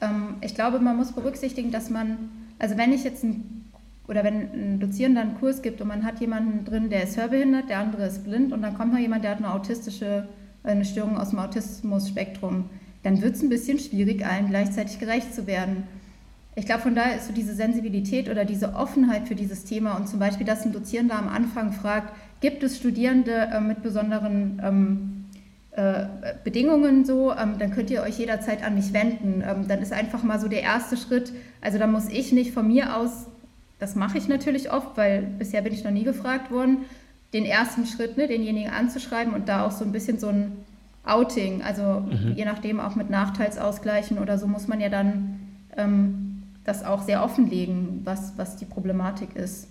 Ähm, 0.00 0.36
ich 0.40 0.54
glaube, 0.54 0.78
man 0.78 0.96
muss 0.96 1.12
berücksichtigen, 1.12 1.70
dass 1.70 1.90
man, 1.90 2.30
also 2.58 2.76
wenn 2.76 2.92
ich 2.92 3.04
jetzt 3.04 3.24
ein, 3.24 3.64
oder 4.08 4.22
wenn 4.22 4.52
ein 4.52 4.80
Dozierender 4.80 5.22
einen 5.22 5.38
Kurs 5.38 5.62
gibt 5.62 5.80
und 5.80 5.88
man 5.88 6.04
hat 6.04 6.20
jemanden 6.20 6.64
drin, 6.64 6.90
der 6.90 7.04
ist 7.04 7.16
hörbehindert, 7.16 7.68
der 7.68 7.78
andere 7.78 8.06
ist 8.06 8.24
blind 8.24 8.52
und 8.52 8.62
dann 8.62 8.74
kommt 8.74 8.92
mal 8.92 9.00
jemand, 9.00 9.24
der 9.24 9.32
hat 9.32 9.38
eine 9.38 9.52
autistische, 9.52 10.28
eine 10.62 10.84
Störung 10.84 11.18
aus 11.18 11.30
dem 11.30 11.38
Autismus-Spektrum, 11.38 12.66
dann 13.02 13.22
wird 13.22 13.36
es 13.36 13.42
ein 13.42 13.48
bisschen 13.48 13.78
schwierig, 13.78 14.24
allen 14.24 14.48
gleichzeitig 14.48 14.98
gerecht 14.98 15.34
zu 15.34 15.46
werden. 15.46 15.84
Ich 16.58 16.64
glaube, 16.64 16.80
von 16.80 16.94
daher 16.94 17.16
ist 17.16 17.26
so 17.26 17.34
diese 17.34 17.54
Sensibilität 17.54 18.30
oder 18.30 18.46
diese 18.46 18.74
Offenheit 18.74 19.28
für 19.28 19.34
dieses 19.34 19.64
Thema 19.64 19.94
und 19.94 20.08
zum 20.08 20.18
Beispiel, 20.18 20.46
dass 20.46 20.64
ein 20.64 20.72
Dozierender 20.72 21.18
am 21.18 21.28
Anfang 21.28 21.72
fragt, 21.72 22.14
gibt 22.40 22.62
es 22.62 22.78
Studierende 22.78 23.50
äh, 23.52 23.60
mit 23.60 23.82
besonderen 23.82 24.60
ähm, 24.64 25.24
äh, 25.72 26.06
Bedingungen 26.42 27.04
so, 27.04 27.30
ähm, 27.32 27.58
dann 27.58 27.70
könnt 27.72 27.90
ihr 27.90 28.02
euch 28.02 28.18
jederzeit 28.18 28.64
an 28.64 28.74
mich 28.74 28.94
wenden. 28.94 29.44
Ähm, 29.46 29.68
dann 29.68 29.82
ist 29.82 29.92
einfach 29.92 30.22
mal 30.22 30.40
so 30.40 30.48
der 30.48 30.62
erste 30.62 30.96
Schritt, 30.96 31.34
also 31.60 31.78
da 31.78 31.86
muss 31.86 32.08
ich 32.08 32.32
nicht 32.32 32.52
von 32.52 32.66
mir 32.66 32.96
aus, 32.96 33.26
das 33.78 33.94
mache 33.94 34.16
ich 34.16 34.26
natürlich 34.26 34.72
oft, 34.72 34.96
weil 34.96 35.22
bisher 35.22 35.60
bin 35.60 35.74
ich 35.74 35.84
noch 35.84 35.90
nie 35.90 36.04
gefragt 36.04 36.50
worden, 36.50 36.86
den 37.34 37.44
ersten 37.44 37.84
Schritt, 37.84 38.16
ne, 38.16 38.28
denjenigen 38.28 38.72
anzuschreiben 38.72 39.34
und 39.34 39.50
da 39.50 39.66
auch 39.66 39.72
so 39.72 39.84
ein 39.84 39.92
bisschen 39.92 40.18
so 40.18 40.28
ein 40.28 40.52
Outing, 41.04 41.60
also 41.60 42.00
mhm. 42.00 42.32
je 42.34 42.46
nachdem 42.46 42.80
auch 42.80 42.96
mit 42.96 43.10
Nachteilsausgleichen 43.10 44.18
oder 44.18 44.38
so 44.38 44.46
muss 44.46 44.68
man 44.68 44.80
ja 44.80 44.88
dann 44.88 45.40
ähm, 45.76 46.25
das 46.66 46.84
auch 46.84 47.02
sehr 47.02 47.24
offenlegen, 47.24 48.00
was, 48.04 48.32
was 48.36 48.56
die 48.56 48.64
Problematik 48.64 49.34
ist. 49.36 49.68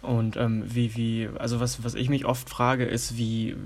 Und 0.00 0.36
ähm, 0.36 0.62
wie, 0.66 0.94
wie, 0.94 1.28
also 1.38 1.58
was, 1.60 1.82
was 1.84 1.94
ich 1.94 2.08
mich 2.08 2.24
oft 2.24 2.48
frage, 2.48 2.84
ist, 2.84 3.18
wie, 3.18 3.56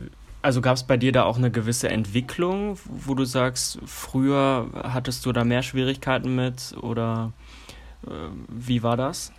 also 0.40 0.62
gab 0.62 0.76
es 0.76 0.84
bei 0.84 0.96
dir 0.96 1.12
da 1.12 1.24
auch 1.24 1.36
eine 1.36 1.50
gewisse 1.50 1.90
Entwicklung, 1.90 2.78
wo 2.86 3.14
du 3.14 3.24
sagst, 3.24 3.78
früher 3.84 4.70
hattest 4.74 5.26
du 5.26 5.32
da 5.32 5.44
mehr 5.44 5.62
Schwierigkeiten 5.62 6.34
mit 6.34 6.74
oder 6.80 7.32
äh, 8.06 8.10
wie 8.48 8.82
war 8.82 8.96
das? 8.96 9.32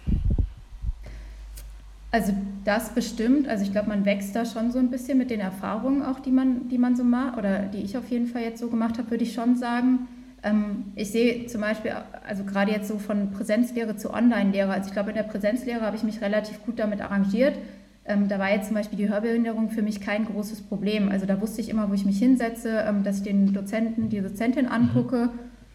Also 2.12 2.33
das 2.65 2.89
bestimmt. 2.89 3.48
Also 3.48 3.63
ich 3.63 3.71
glaube, 3.71 3.88
man 3.88 4.05
wächst 4.05 4.36
da 4.36 4.45
schon 4.45 4.71
so 4.71 4.77
ein 4.77 4.91
bisschen 4.91 5.17
mit 5.17 5.31
den 5.31 5.39
Erfahrungen 5.39 6.03
auch, 6.03 6.19
die 6.19 6.31
man, 6.31 6.67
die 6.69 6.77
man 6.77 6.95
so 6.95 7.03
macht 7.03 7.38
oder 7.38 7.63
die 7.63 7.81
ich 7.81 7.98
auf 7.98 8.10
jeden 8.12 8.27
Fall 8.27 8.43
jetzt 8.43 8.60
so 8.60 8.67
gemacht 8.67 8.98
habe, 8.98 9.10
würde 9.10 9.24
ich 9.24 9.33
schon 9.33 9.55
sagen. 9.55 10.07
Ähm, 10.43 10.86
ich 10.95 11.12
sehe 11.12 11.45
zum 11.48 11.62
Beispiel, 11.62 11.93
also 12.27 12.43
gerade 12.43 12.71
jetzt 12.71 12.88
so 12.88 12.98
von 12.98 13.31
Präsenzlehre 13.31 13.95
zu 13.95 14.13
Online-Lehre, 14.13 14.71
also 14.71 14.88
ich 14.88 14.93
glaube, 14.93 15.10
in 15.10 15.15
der 15.15 15.24
Präsenzlehre 15.24 15.81
habe 15.81 15.95
ich 15.95 16.03
mich 16.03 16.21
relativ 16.21 16.63
gut 16.65 16.79
damit 16.79 17.01
arrangiert. 17.01 17.57
Ähm, 18.05 18.27
da 18.27 18.39
war 18.39 18.50
jetzt 18.50 18.67
zum 18.67 18.75
Beispiel 18.75 18.98
die 18.98 19.10
Hörbehinderung 19.10 19.69
für 19.69 19.83
mich 19.83 20.01
kein 20.01 20.25
großes 20.25 20.62
Problem. 20.63 21.10
Also 21.10 21.27
da 21.27 21.39
wusste 21.39 21.62
ich 21.62 21.69
immer, 21.69 21.89
wo 21.89 21.93
ich 21.93 22.05
mich 22.05 22.17
hinsetze, 22.17 22.83
ähm, 22.88 23.03
dass 23.03 23.17
ich 23.17 23.24
den 23.24 23.53
Dozenten, 23.53 24.10
die 24.10 24.21
Dozentin 24.21 24.65
mhm. 24.65 24.71
angucke. 24.71 25.29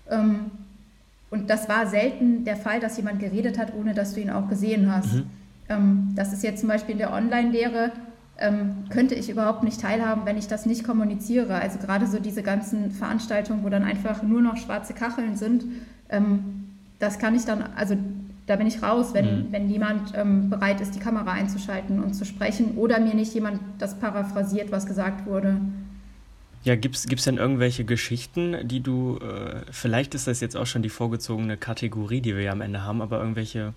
Mhm. 0.08 0.52
und 1.30 1.50
das 1.50 1.68
war 1.68 1.88
selten 1.88 2.44
der 2.44 2.56
Fall, 2.56 2.78
dass 2.78 2.96
jemand 2.96 3.18
geredet 3.18 3.58
hat, 3.58 3.74
ohne 3.74 3.92
dass 3.92 4.14
du 4.14 4.20
ihn 4.20 4.30
auch 4.30 4.48
gesehen 4.48 4.92
hast. 4.92 5.14
Mhm. 5.68 6.14
das 6.14 6.32
ist 6.32 6.44
jetzt 6.44 6.60
zum 6.60 6.68
Beispiel 6.68 6.92
in 6.92 6.98
der 6.98 7.12
Online-Lehre 7.12 7.90
könnte 8.90 9.14
ich 9.14 9.30
überhaupt 9.30 9.62
nicht 9.62 9.80
teilhaben, 9.80 10.26
wenn 10.26 10.36
ich 10.36 10.46
das 10.46 10.66
nicht 10.66 10.84
kommuniziere. 10.84 11.54
Also 11.54 11.78
gerade 11.78 12.06
so 12.06 12.18
diese 12.18 12.42
ganzen 12.42 12.90
Veranstaltungen, 12.90 13.64
wo 13.64 13.68
dann 13.70 13.84
einfach 13.84 14.22
nur 14.22 14.42
noch 14.42 14.56
schwarze 14.56 14.92
Kacheln 14.92 15.36
sind, 15.36 15.64
ähm, 16.10 16.66
das 16.98 17.18
kann 17.18 17.34
ich 17.34 17.44
dann, 17.44 17.62
also 17.76 17.96
da 18.46 18.56
bin 18.56 18.66
ich 18.66 18.82
raus, 18.82 19.12
wenn, 19.12 19.24
mhm. 19.24 19.52
wenn 19.52 19.66
niemand 19.66 20.12
ähm, 20.14 20.50
bereit 20.50 20.80
ist, 20.80 20.94
die 20.94 20.98
Kamera 20.98 21.32
einzuschalten 21.32 22.02
und 22.02 22.14
zu 22.14 22.24
sprechen 22.24 22.76
oder 22.76 23.00
mir 23.00 23.14
nicht 23.14 23.34
jemand 23.34 23.60
das 23.78 23.98
paraphrasiert, 23.98 24.70
was 24.70 24.86
gesagt 24.86 25.26
wurde. 25.26 25.60
Ja, 26.62 26.74
gibt 26.74 26.96
es 26.96 27.24
denn 27.24 27.36
irgendwelche 27.36 27.84
Geschichten, 27.84 28.66
die 28.66 28.80
du, 28.80 29.18
äh, 29.18 29.60
vielleicht 29.70 30.14
ist 30.14 30.26
das 30.26 30.40
jetzt 30.40 30.56
auch 30.56 30.66
schon 30.66 30.82
die 30.82 30.88
vorgezogene 30.88 31.56
Kategorie, 31.56 32.20
die 32.20 32.34
wir 32.34 32.42
ja 32.42 32.52
am 32.52 32.60
Ende 32.60 32.82
haben, 32.82 33.02
aber 33.02 33.20
irgendwelche 33.20 33.72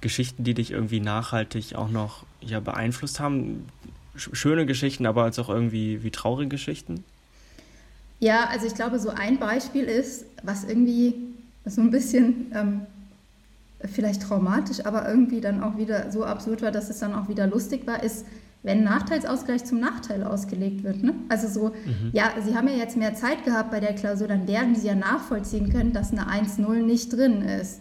Geschichten, 0.00 0.44
die 0.44 0.54
dich 0.54 0.70
irgendwie 0.70 1.00
nachhaltig 1.00 1.74
auch 1.74 1.90
noch 1.90 2.24
ja, 2.40 2.60
beeinflusst 2.60 3.20
haben? 3.20 3.66
Schöne 4.16 4.66
Geschichten, 4.66 5.06
aber 5.06 5.24
als 5.24 5.38
auch 5.38 5.48
irgendwie 5.48 6.02
wie 6.02 6.10
traurige 6.10 6.48
Geschichten? 6.48 7.04
Ja, 8.18 8.46
also 8.50 8.66
ich 8.66 8.74
glaube, 8.74 8.98
so 8.98 9.10
ein 9.10 9.38
Beispiel 9.38 9.84
ist, 9.84 10.26
was 10.42 10.64
irgendwie 10.64 11.14
so 11.64 11.80
ein 11.80 11.90
bisschen 11.90 12.52
ähm, 12.54 12.80
vielleicht 13.84 14.22
traumatisch, 14.22 14.84
aber 14.84 15.08
irgendwie 15.08 15.40
dann 15.40 15.62
auch 15.62 15.76
wieder 15.78 16.10
so 16.10 16.24
absurd 16.24 16.62
war, 16.62 16.70
dass 16.70 16.90
es 16.90 16.98
dann 16.98 17.14
auch 17.14 17.28
wieder 17.28 17.46
lustig 17.46 17.86
war, 17.86 18.02
ist, 18.02 18.26
wenn 18.62 18.84
Nachteilsausgleich 18.84 19.64
zum 19.64 19.80
Nachteil 19.80 20.22
ausgelegt 20.22 20.84
wird. 20.84 21.02
Ne? 21.02 21.14
Also 21.30 21.48
so, 21.48 21.68
mhm. 21.68 22.10
ja, 22.12 22.32
Sie 22.44 22.54
haben 22.54 22.68
ja 22.68 22.74
jetzt 22.74 22.96
mehr 22.96 23.14
Zeit 23.14 23.44
gehabt 23.44 23.70
bei 23.70 23.80
der 23.80 23.94
Klausur, 23.94 24.28
dann 24.28 24.46
werden 24.46 24.74
Sie 24.74 24.86
ja 24.86 24.94
nachvollziehen 24.94 25.70
können, 25.70 25.92
dass 25.92 26.12
eine 26.12 26.26
1-0 26.28 26.82
nicht 26.82 27.12
drin 27.12 27.42
ist. 27.42 27.80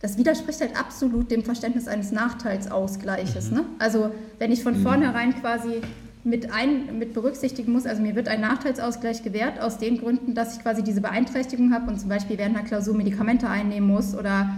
Das 0.00 0.16
widerspricht 0.16 0.60
halt 0.60 0.78
absolut 0.78 1.30
dem 1.30 1.44
Verständnis 1.44 1.86
eines 1.86 2.10
Nachteilsausgleiches. 2.10 3.50
Mhm. 3.50 3.56
Ne? 3.56 3.64
Also 3.78 4.10
wenn 4.38 4.50
ich 4.50 4.62
von 4.62 4.78
mhm. 4.78 4.82
vornherein 4.82 5.34
quasi 5.40 5.82
mit, 6.24 6.52
ein, 6.52 6.98
mit 6.98 7.14
berücksichtigen 7.14 7.72
muss, 7.72 7.86
also 7.86 8.02
mir 8.02 8.14
wird 8.14 8.28
ein 8.28 8.40
Nachteilsausgleich 8.40 9.22
gewährt 9.22 9.60
aus 9.60 9.78
den 9.78 9.98
Gründen, 9.98 10.34
dass 10.34 10.56
ich 10.56 10.62
quasi 10.62 10.82
diese 10.82 11.00
Beeinträchtigung 11.00 11.72
habe 11.72 11.90
und 11.90 11.98
zum 11.98 12.08
Beispiel 12.08 12.38
während 12.38 12.56
einer 12.56 12.66
Klausur 12.66 12.94
Medikamente 12.94 13.48
einnehmen 13.48 13.88
muss 13.88 14.14
oder 14.14 14.50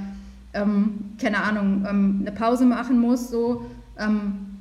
ähm, 0.55 1.15
keine 1.21 1.43
Ahnung, 1.43 1.87
ähm, 1.89 2.19
eine 2.21 2.33
Pause 2.33 2.65
machen 2.65 3.01
muss, 3.01 3.31
so 3.31 3.67
ähm, 3.99 4.53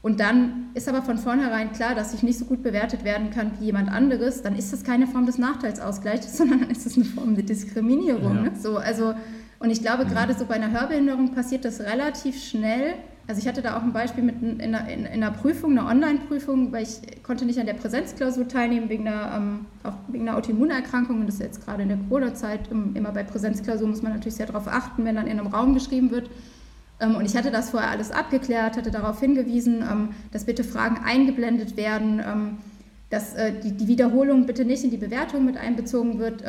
und 0.00 0.20
dann 0.20 0.70
ist 0.74 0.88
aber 0.88 1.02
von 1.02 1.18
vornherein 1.18 1.72
klar, 1.72 1.94
dass 1.94 2.14
ich 2.14 2.22
nicht 2.22 2.38
so 2.38 2.44
gut 2.44 2.62
bewertet 2.62 3.04
werden 3.04 3.30
kann 3.30 3.52
wie 3.58 3.66
jemand 3.66 3.90
anderes, 3.90 4.42
dann 4.42 4.56
ist 4.56 4.72
das 4.72 4.84
keine 4.84 5.06
Form 5.06 5.26
des 5.26 5.38
Nachteilsausgleichs, 5.38 6.36
sondern 6.38 6.60
dann 6.60 6.70
ist 6.70 6.86
das 6.86 6.96
eine 6.96 7.04
Form 7.04 7.34
der 7.34 7.44
Diskriminierung. 7.44 8.36
Ja. 8.36 8.42
Ne? 8.42 8.52
So, 8.58 8.76
also, 8.76 9.14
und 9.60 9.70
ich 9.70 9.82
glaube, 9.82 10.04
mhm. 10.04 10.10
gerade 10.10 10.34
so 10.34 10.46
bei 10.46 10.54
einer 10.54 10.70
Hörbehinderung 10.70 11.34
passiert 11.34 11.64
das 11.64 11.80
relativ 11.80 12.42
schnell. 12.42 12.94
Also 13.26 13.42
ich 13.42 13.48
hatte 13.48 13.60
da 13.60 13.76
auch 13.76 13.82
ein 13.82 13.92
Beispiel 13.92 14.24
mit 14.24 14.40
in 14.40 14.60
einer, 14.74 14.88
in, 14.88 15.04
in 15.04 15.22
einer 15.22 15.30
Prüfung, 15.30 15.72
einer 15.72 15.86
Online-Prüfung, 15.86 16.72
weil 16.72 16.84
ich 16.84 17.22
konnte 17.22 17.44
nicht 17.44 17.58
an 17.58 17.66
der 17.66 17.74
Präsenzklausur 17.74 18.48
teilnehmen 18.48 18.88
wegen 18.88 19.06
einer, 19.06 19.36
ähm, 19.36 19.66
auch 19.82 19.94
wegen 20.08 20.26
einer 20.26 20.38
Autoimmunerkrankung. 20.38 21.20
Und 21.20 21.26
das 21.26 21.34
ist 21.34 21.42
jetzt 21.42 21.64
gerade 21.64 21.82
in 21.82 21.90
der 21.90 21.98
Corona-Zeit, 21.98 22.70
immer 22.70 23.12
bei 23.12 23.24
Präsenzklausur 23.24 23.86
muss 23.86 24.00
man 24.00 24.12
natürlich 24.12 24.36
sehr 24.36 24.46
darauf 24.46 24.66
achten, 24.66 25.04
wenn 25.04 25.16
dann 25.16 25.26
in 25.26 25.38
einem 25.38 25.48
Raum 25.48 25.74
geschrieben 25.74 26.10
wird. 26.10 26.30
Ähm, 27.00 27.16
und 27.16 27.26
ich 27.26 27.36
hatte 27.36 27.50
das 27.50 27.68
vorher 27.70 27.90
alles 27.90 28.12
abgeklärt, 28.12 28.78
hatte 28.78 28.90
darauf 28.90 29.20
hingewiesen, 29.20 29.82
ähm, 29.82 30.10
dass 30.32 30.44
bitte 30.44 30.64
Fragen 30.64 31.04
eingeblendet 31.04 31.76
werden, 31.76 32.22
ähm, 32.26 32.58
dass 33.10 33.34
äh, 33.34 33.52
die 33.60 33.88
Wiederholung 33.88 34.46
bitte 34.46 34.64
nicht 34.64 34.84
in 34.84 34.90
die 34.90 34.96
Bewertung 34.96 35.44
mit 35.44 35.58
einbezogen 35.58 36.18
wird, 36.18 36.44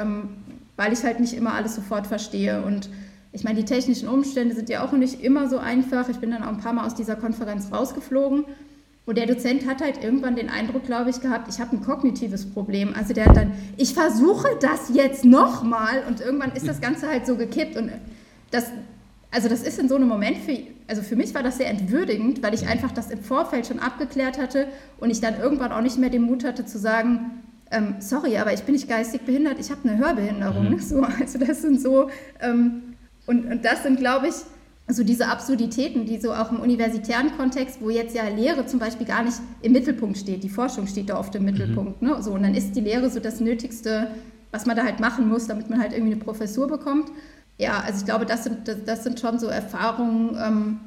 weil 0.80 0.94
ich 0.94 1.04
halt 1.04 1.20
nicht 1.20 1.34
immer 1.34 1.56
alles 1.56 1.76
sofort 1.76 2.08
verstehe. 2.08 2.62
Und 2.62 2.90
ich 3.34 3.44
meine, 3.44 3.60
die 3.60 3.66
technischen 3.66 4.08
Umstände 4.08 4.56
sind 4.56 4.70
ja 4.70 4.82
auch 4.82 4.94
nicht 4.94 5.22
immer 5.22 5.50
so 5.50 5.58
einfach. 5.58 6.08
Ich 6.08 6.20
bin 6.20 6.32
dann 6.32 6.42
auch 6.42 6.48
ein 6.48 6.62
paar 6.62 6.72
Mal 6.72 6.88
aus 6.88 6.96
dieser 6.96 7.18
Konferenz 7.18 7.70
rausgeflogen. 7.70 8.46
Und 9.06 9.18
der 9.18 9.26
Dozent 9.26 9.68
hat 9.68 9.82
halt 9.82 10.02
irgendwann 10.02 10.38
den 10.38 10.50
Eindruck, 10.50 10.86
glaube 10.86 11.10
ich, 11.10 11.20
gehabt, 11.20 11.50
ich 11.54 11.60
habe 11.60 11.76
ein 11.76 11.84
kognitives 11.84 12.50
Problem. 12.50 12.94
Also 12.98 13.14
der 13.14 13.26
hat 13.26 13.36
dann, 13.36 13.52
ich 13.76 13.94
versuche 13.94 14.48
das 14.62 14.90
jetzt 14.94 15.26
nochmal. 15.26 16.04
Und 16.08 16.22
irgendwann 16.22 16.54
ist 16.54 16.66
das 16.66 16.80
Ganze 16.80 17.10
halt 17.10 17.28
so 17.28 17.36
gekippt. 17.36 17.76
Und 17.76 17.92
das, 18.52 18.68
also 19.32 19.50
das 19.50 19.64
ist 19.64 19.80
in 19.80 19.90
so 19.90 19.98
einem 19.98 20.08
Moment 20.08 20.38
für, 20.38 20.60
also 20.88 21.02
für 21.02 21.18
mich 21.18 21.36
war 21.36 21.44
das 21.44 21.58
sehr 21.58 21.70
entwürdigend, 21.70 22.42
weil 22.42 22.54
ich 22.54 22.66
einfach 22.66 22.94
das 22.94 23.12
im 23.12 23.22
Vorfeld 23.22 23.68
schon 23.68 23.80
abgeklärt 23.80 24.40
hatte 24.40 24.70
und 25.02 25.10
ich 25.10 25.20
dann 25.20 25.38
irgendwann 25.42 25.74
auch 25.74 25.82
nicht 25.82 25.98
mehr 25.98 26.10
den 26.10 26.22
Mut 26.22 26.46
hatte 26.46 26.66
zu 26.66 26.80
sagen, 26.80 27.32
ähm, 27.72 27.96
sorry, 28.00 28.38
aber 28.38 28.54
ich 28.54 28.62
bin 28.64 28.74
nicht 28.74 28.88
geistig 28.88 29.22
behindert, 29.22 29.60
ich 29.60 29.72
habe 29.72 29.88
eine 29.88 29.98
Hörbehinderung. 29.98 30.72
Mhm. 30.72 30.80
So, 30.80 31.02
also 31.02 31.40
das 31.40 31.62
sind 31.62 31.82
so, 31.82 32.10
ähm, 32.42 32.96
und, 33.26 33.46
und 33.46 33.66
das 33.66 33.84
sind, 33.84 34.00
glaube 34.00 34.28
ich, 34.28 34.36
so 34.92 35.04
diese 35.04 35.28
Absurditäten, 35.28 36.06
die 36.06 36.20
so 36.20 36.34
auch 36.34 36.52
im 36.52 36.60
universitären 36.60 37.38
Kontext, 37.38 37.80
wo 37.80 37.92
jetzt 37.92 38.16
ja 38.16 38.28
Lehre 38.28 38.66
zum 38.66 38.80
Beispiel 38.80 39.06
gar 39.06 39.24
nicht 39.24 39.38
im 39.62 39.72
Mittelpunkt 39.72 40.18
steht, 40.18 40.44
die 40.44 40.50
Forschung 40.50 40.88
steht 40.88 41.10
da 41.10 41.20
oft 41.20 41.36
im 41.36 41.46
Mittelpunkt. 41.46 42.02
Mhm. 42.02 42.08
Ne? 42.08 42.24
So, 42.24 42.32
und 42.32 42.42
dann 42.42 42.56
ist 42.56 42.76
die 42.76 42.82
Lehre 42.82 43.10
so 43.10 43.20
das 43.20 43.40
Nötigste, 43.40 44.08
was 44.52 44.66
man 44.66 44.76
da 44.76 44.84
halt 44.84 45.00
machen 45.00 45.30
muss, 45.30 45.46
damit 45.46 45.70
man 45.70 45.80
halt 45.80 45.94
irgendwie 45.94 46.14
eine 46.14 46.24
Professur 46.24 46.68
bekommt 46.68 47.12
ja, 47.60 47.82
also 47.82 48.00
ich 48.00 48.06
glaube, 48.06 48.26
das 48.26 48.46
sind, 48.46 48.68
das, 48.68 48.78
das 48.86 49.04
sind 49.04 49.20
schon 49.20 49.38
so 49.38 49.48
Erfahrungen, 49.48 50.38
ähm, 50.42 50.80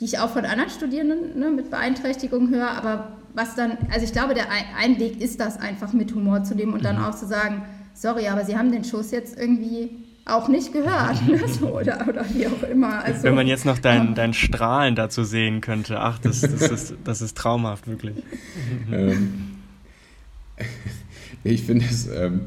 die 0.00 0.06
ich 0.06 0.18
auch 0.18 0.30
von 0.30 0.44
anderen 0.44 0.68
Studierenden 0.68 1.38
ne, 1.38 1.50
mit 1.50 1.70
Beeinträchtigungen 1.70 2.50
höre. 2.50 2.70
Aber 2.72 3.12
was 3.34 3.54
dann, 3.56 3.76
also 3.92 4.04
ich 4.04 4.12
glaube, 4.12 4.34
der 4.34 4.46
ein 4.78 4.98
Weg 4.98 5.20
ist 5.20 5.40
das 5.40 5.58
einfach 5.58 5.92
mit 5.92 6.14
Humor 6.14 6.44
zu 6.44 6.54
nehmen 6.54 6.72
und 6.72 6.84
dann 6.84 6.98
mhm. 6.98 7.04
auch 7.04 7.14
zu 7.14 7.26
sagen, 7.26 7.64
sorry, 7.92 8.28
aber 8.28 8.44
Sie 8.44 8.56
haben 8.56 8.72
den 8.72 8.84
Schuss 8.84 9.10
jetzt 9.10 9.38
irgendwie 9.38 9.90
auch 10.26 10.48
nicht 10.48 10.72
gehört 10.72 11.26
ne, 11.28 11.46
so, 11.48 11.68
oder, 11.68 12.06
oder 12.08 12.24
wie 12.32 12.46
auch 12.46 12.62
immer. 12.62 13.04
Also, 13.04 13.24
Wenn 13.24 13.34
man 13.34 13.46
jetzt 13.46 13.66
noch 13.66 13.78
dein, 13.78 14.08
ja. 14.08 14.12
dein 14.12 14.32
Strahlen 14.32 14.94
dazu 14.94 15.24
sehen 15.24 15.60
könnte, 15.60 16.00
ach, 16.00 16.18
das, 16.18 16.40
das, 16.40 16.70
ist, 16.70 16.94
das 17.04 17.20
ist 17.20 17.36
traumhaft, 17.36 17.86
wirklich. 17.86 18.16
Ähm, 18.92 19.50
ich 21.52 21.62
finde 21.62 21.84
es, 21.84 22.08
ähm, 22.08 22.40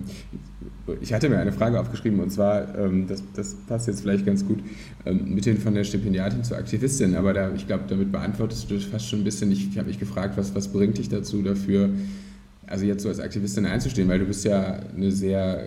ich 1.02 1.14
hatte 1.14 1.30
mir 1.30 1.38
eine 1.38 1.52
Frage 1.52 1.80
aufgeschrieben 1.80 2.20
und 2.20 2.32
zwar, 2.32 2.78
ähm, 2.78 3.08
das, 3.08 3.24
das 3.36 3.56
passt 3.68 3.88
jetzt 3.88 4.02
vielleicht 4.02 4.26
ganz 4.26 4.46
gut, 4.46 4.60
ähm, 5.06 5.34
mit 5.34 5.48
von 5.60 5.74
der 5.74 5.84
Stipendiatin 5.84 6.44
zur 6.44 6.58
Aktivistin, 6.58 7.16
aber 7.16 7.34
da, 7.34 7.54
ich 7.54 7.68
glaube, 7.68 7.84
damit 7.88 8.12
beantwortest 8.12 8.70
du 8.70 8.76
das 8.76 8.86
fast 8.86 9.08
schon 9.08 9.20
ein 9.20 9.24
bisschen. 9.24 9.52
Ich, 9.52 9.70
ich 9.70 9.78
habe 9.78 9.88
mich 9.88 10.00
gefragt, 10.00 10.38
was, 10.38 10.56
was 10.56 10.70
bringt 10.70 10.98
dich 10.98 11.10
dazu 11.10 11.42
dafür, 11.42 11.90
also 12.66 12.86
jetzt 12.86 13.04
so 13.04 13.10
als 13.10 13.20
Aktivistin 13.20 13.66
einzustehen, 13.66 14.10
weil 14.10 14.20
du 14.20 14.26
bist 14.26 14.44
ja 14.44 14.80
eine 14.96 15.12
sehr, 15.12 15.64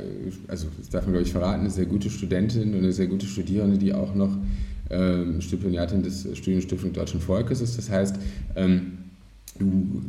also 0.48 0.66
das 0.78 0.90
darf 0.90 1.04
man 1.04 1.12
glaube 1.12 1.26
ich 1.26 1.32
verraten, 1.32 1.60
eine 1.60 1.70
sehr 1.70 1.86
gute 1.86 2.10
Studentin 2.10 2.74
und 2.74 2.78
eine 2.78 2.92
sehr 2.92 3.06
gute 3.06 3.26
Studierende, 3.26 3.78
die 3.78 3.94
auch 3.94 4.14
noch 4.14 4.36
ähm, 4.90 5.40
Stipendiatin 5.40 6.02
des 6.02 6.26
Studienstiftung 6.36 6.92
Deutschen 6.92 7.20
Volkes 7.20 7.60
ist. 7.60 7.78
Das 7.78 7.88
heißt, 7.88 8.16
ähm, 8.56 8.98
du 9.58 10.02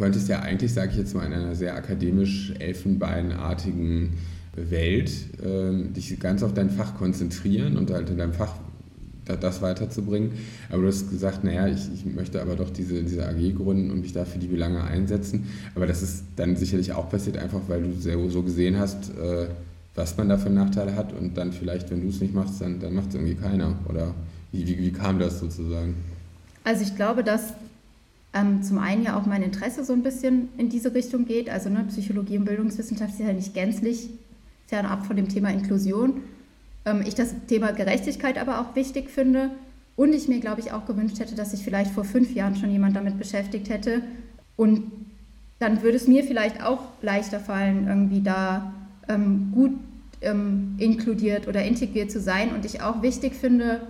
könntest 0.00 0.28
ja 0.28 0.40
eigentlich, 0.40 0.72
sage 0.72 0.92
ich 0.92 0.96
jetzt 0.96 1.14
mal, 1.14 1.26
in 1.26 1.34
einer 1.34 1.54
sehr 1.54 1.74
akademisch 1.74 2.54
elfenbeinartigen 2.58 4.14
Welt 4.56 5.10
äh, 5.44 5.92
dich 5.92 6.18
ganz 6.18 6.42
auf 6.42 6.54
dein 6.54 6.70
Fach 6.70 6.96
konzentrieren 6.96 7.76
und 7.76 7.90
halt 7.90 8.08
in 8.08 8.16
deinem 8.16 8.32
Fach 8.32 8.54
das 9.26 9.62
weiterzubringen. 9.62 10.32
Aber 10.70 10.82
du 10.82 10.88
hast 10.88 11.10
gesagt, 11.10 11.44
naja, 11.44 11.68
ich, 11.68 11.88
ich 11.94 12.04
möchte 12.06 12.40
aber 12.40 12.56
doch 12.56 12.70
diese, 12.70 13.02
diese 13.02 13.28
AG 13.28 13.54
gründen 13.54 13.90
und 13.90 14.00
mich 14.00 14.12
dafür 14.12 14.40
die 14.40 14.48
Belange 14.48 14.82
einsetzen. 14.82 15.48
Aber 15.76 15.86
das 15.86 16.02
ist 16.02 16.24
dann 16.34 16.56
sicherlich 16.56 16.92
auch 16.92 17.10
passiert, 17.10 17.36
einfach 17.36 17.60
weil 17.68 17.82
du 17.82 17.92
sehr, 17.92 18.16
so 18.30 18.42
gesehen 18.42 18.78
hast, 18.78 19.10
äh, 19.10 19.48
was 19.94 20.16
man 20.16 20.30
da 20.30 20.38
für 20.38 20.50
Nachteile 20.50 20.96
hat 20.96 21.12
und 21.12 21.36
dann 21.36 21.52
vielleicht, 21.52 21.90
wenn 21.90 22.00
du 22.00 22.08
es 22.08 22.20
nicht 22.20 22.34
machst, 22.34 22.60
dann, 22.60 22.80
dann 22.80 22.94
macht 22.94 23.10
es 23.10 23.16
irgendwie 23.16 23.34
keiner. 23.34 23.76
Oder 23.88 24.14
wie, 24.50 24.66
wie, 24.66 24.78
wie 24.78 24.92
kam 24.92 25.18
das 25.18 25.38
sozusagen? 25.38 25.94
Also 26.64 26.82
ich 26.82 26.96
glaube, 26.96 27.22
dass 27.22 27.52
ähm, 28.32 28.62
zum 28.62 28.78
einen 28.78 29.02
ja 29.02 29.18
auch 29.18 29.26
mein 29.26 29.42
Interesse 29.42 29.84
so 29.84 29.92
ein 29.92 30.02
bisschen 30.02 30.48
in 30.56 30.68
diese 30.68 30.94
Richtung 30.94 31.24
geht. 31.24 31.50
Also 31.50 31.68
ne, 31.68 31.84
Psychologie 31.88 32.38
und 32.38 32.44
Bildungswissenschaft 32.44 33.12
ist 33.14 33.20
ja 33.20 33.32
nicht 33.32 33.54
gänzlich 33.54 34.10
fernab 34.68 35.04
von 35.06 35.16
dem 35.16 35.28
Thema 35.28 35.50
Inklusion. 35.50 36.22
Ähm, 36.84 37.02
ich 37.06 37.14
das 37.14 37.34
Thema 37.48 37.72
Gerechtigkeit 37.72 38.38
aber 38.38 38.60
auch 38.60 38.76
wichtig 38.76 39.10
finde 39.10 39.50
und 39.96 40.14
ich 40.14 40.28
mir, 40.28 40.40
glaube 40.40 40.60
ich, 40.60 40.72
auch 40.72 40.86
gewünscht 40.86 41.18
hätte, 41.18 41.34
dass 41.34 41.50
sich 41.50 41.62
vielleicht 41.62 41.90
vor 41.90 42.04
fünf 42.04 42.32
Jahren 42.34 42.56
schon 42.56 42.70
jemand 42.70 42.96
damit 42.96 43.18
beschäftigt 43.18 43.68
hätte. 43.68 44.02
Und 44.56 44.84
dann 45.58 45.82
würde 45.82 45.96
es 45.96 46.06
mir 46.06 46.24
vielleicht 46.24 46.62
auch 46.62 46.80
leichter 47.02 47.40
fallen, 47.40 47.86
irgendwie 47.88 48.22
da 48.22 48.72
ähm, 49.08 49.50
gut 49.52 49.72
ähm, 50.22 50.76
inkludiert 50.78 51.48
oder 51.48 51.64
integriert 51.64 52.10
zu 52.10 52.20
sein. 52.20 52.54
Und 52.54 52.64
ich 52.64 52.80
auch 52.80 53.02
wichtig 53.02 53.34
finde, 53.34 53.80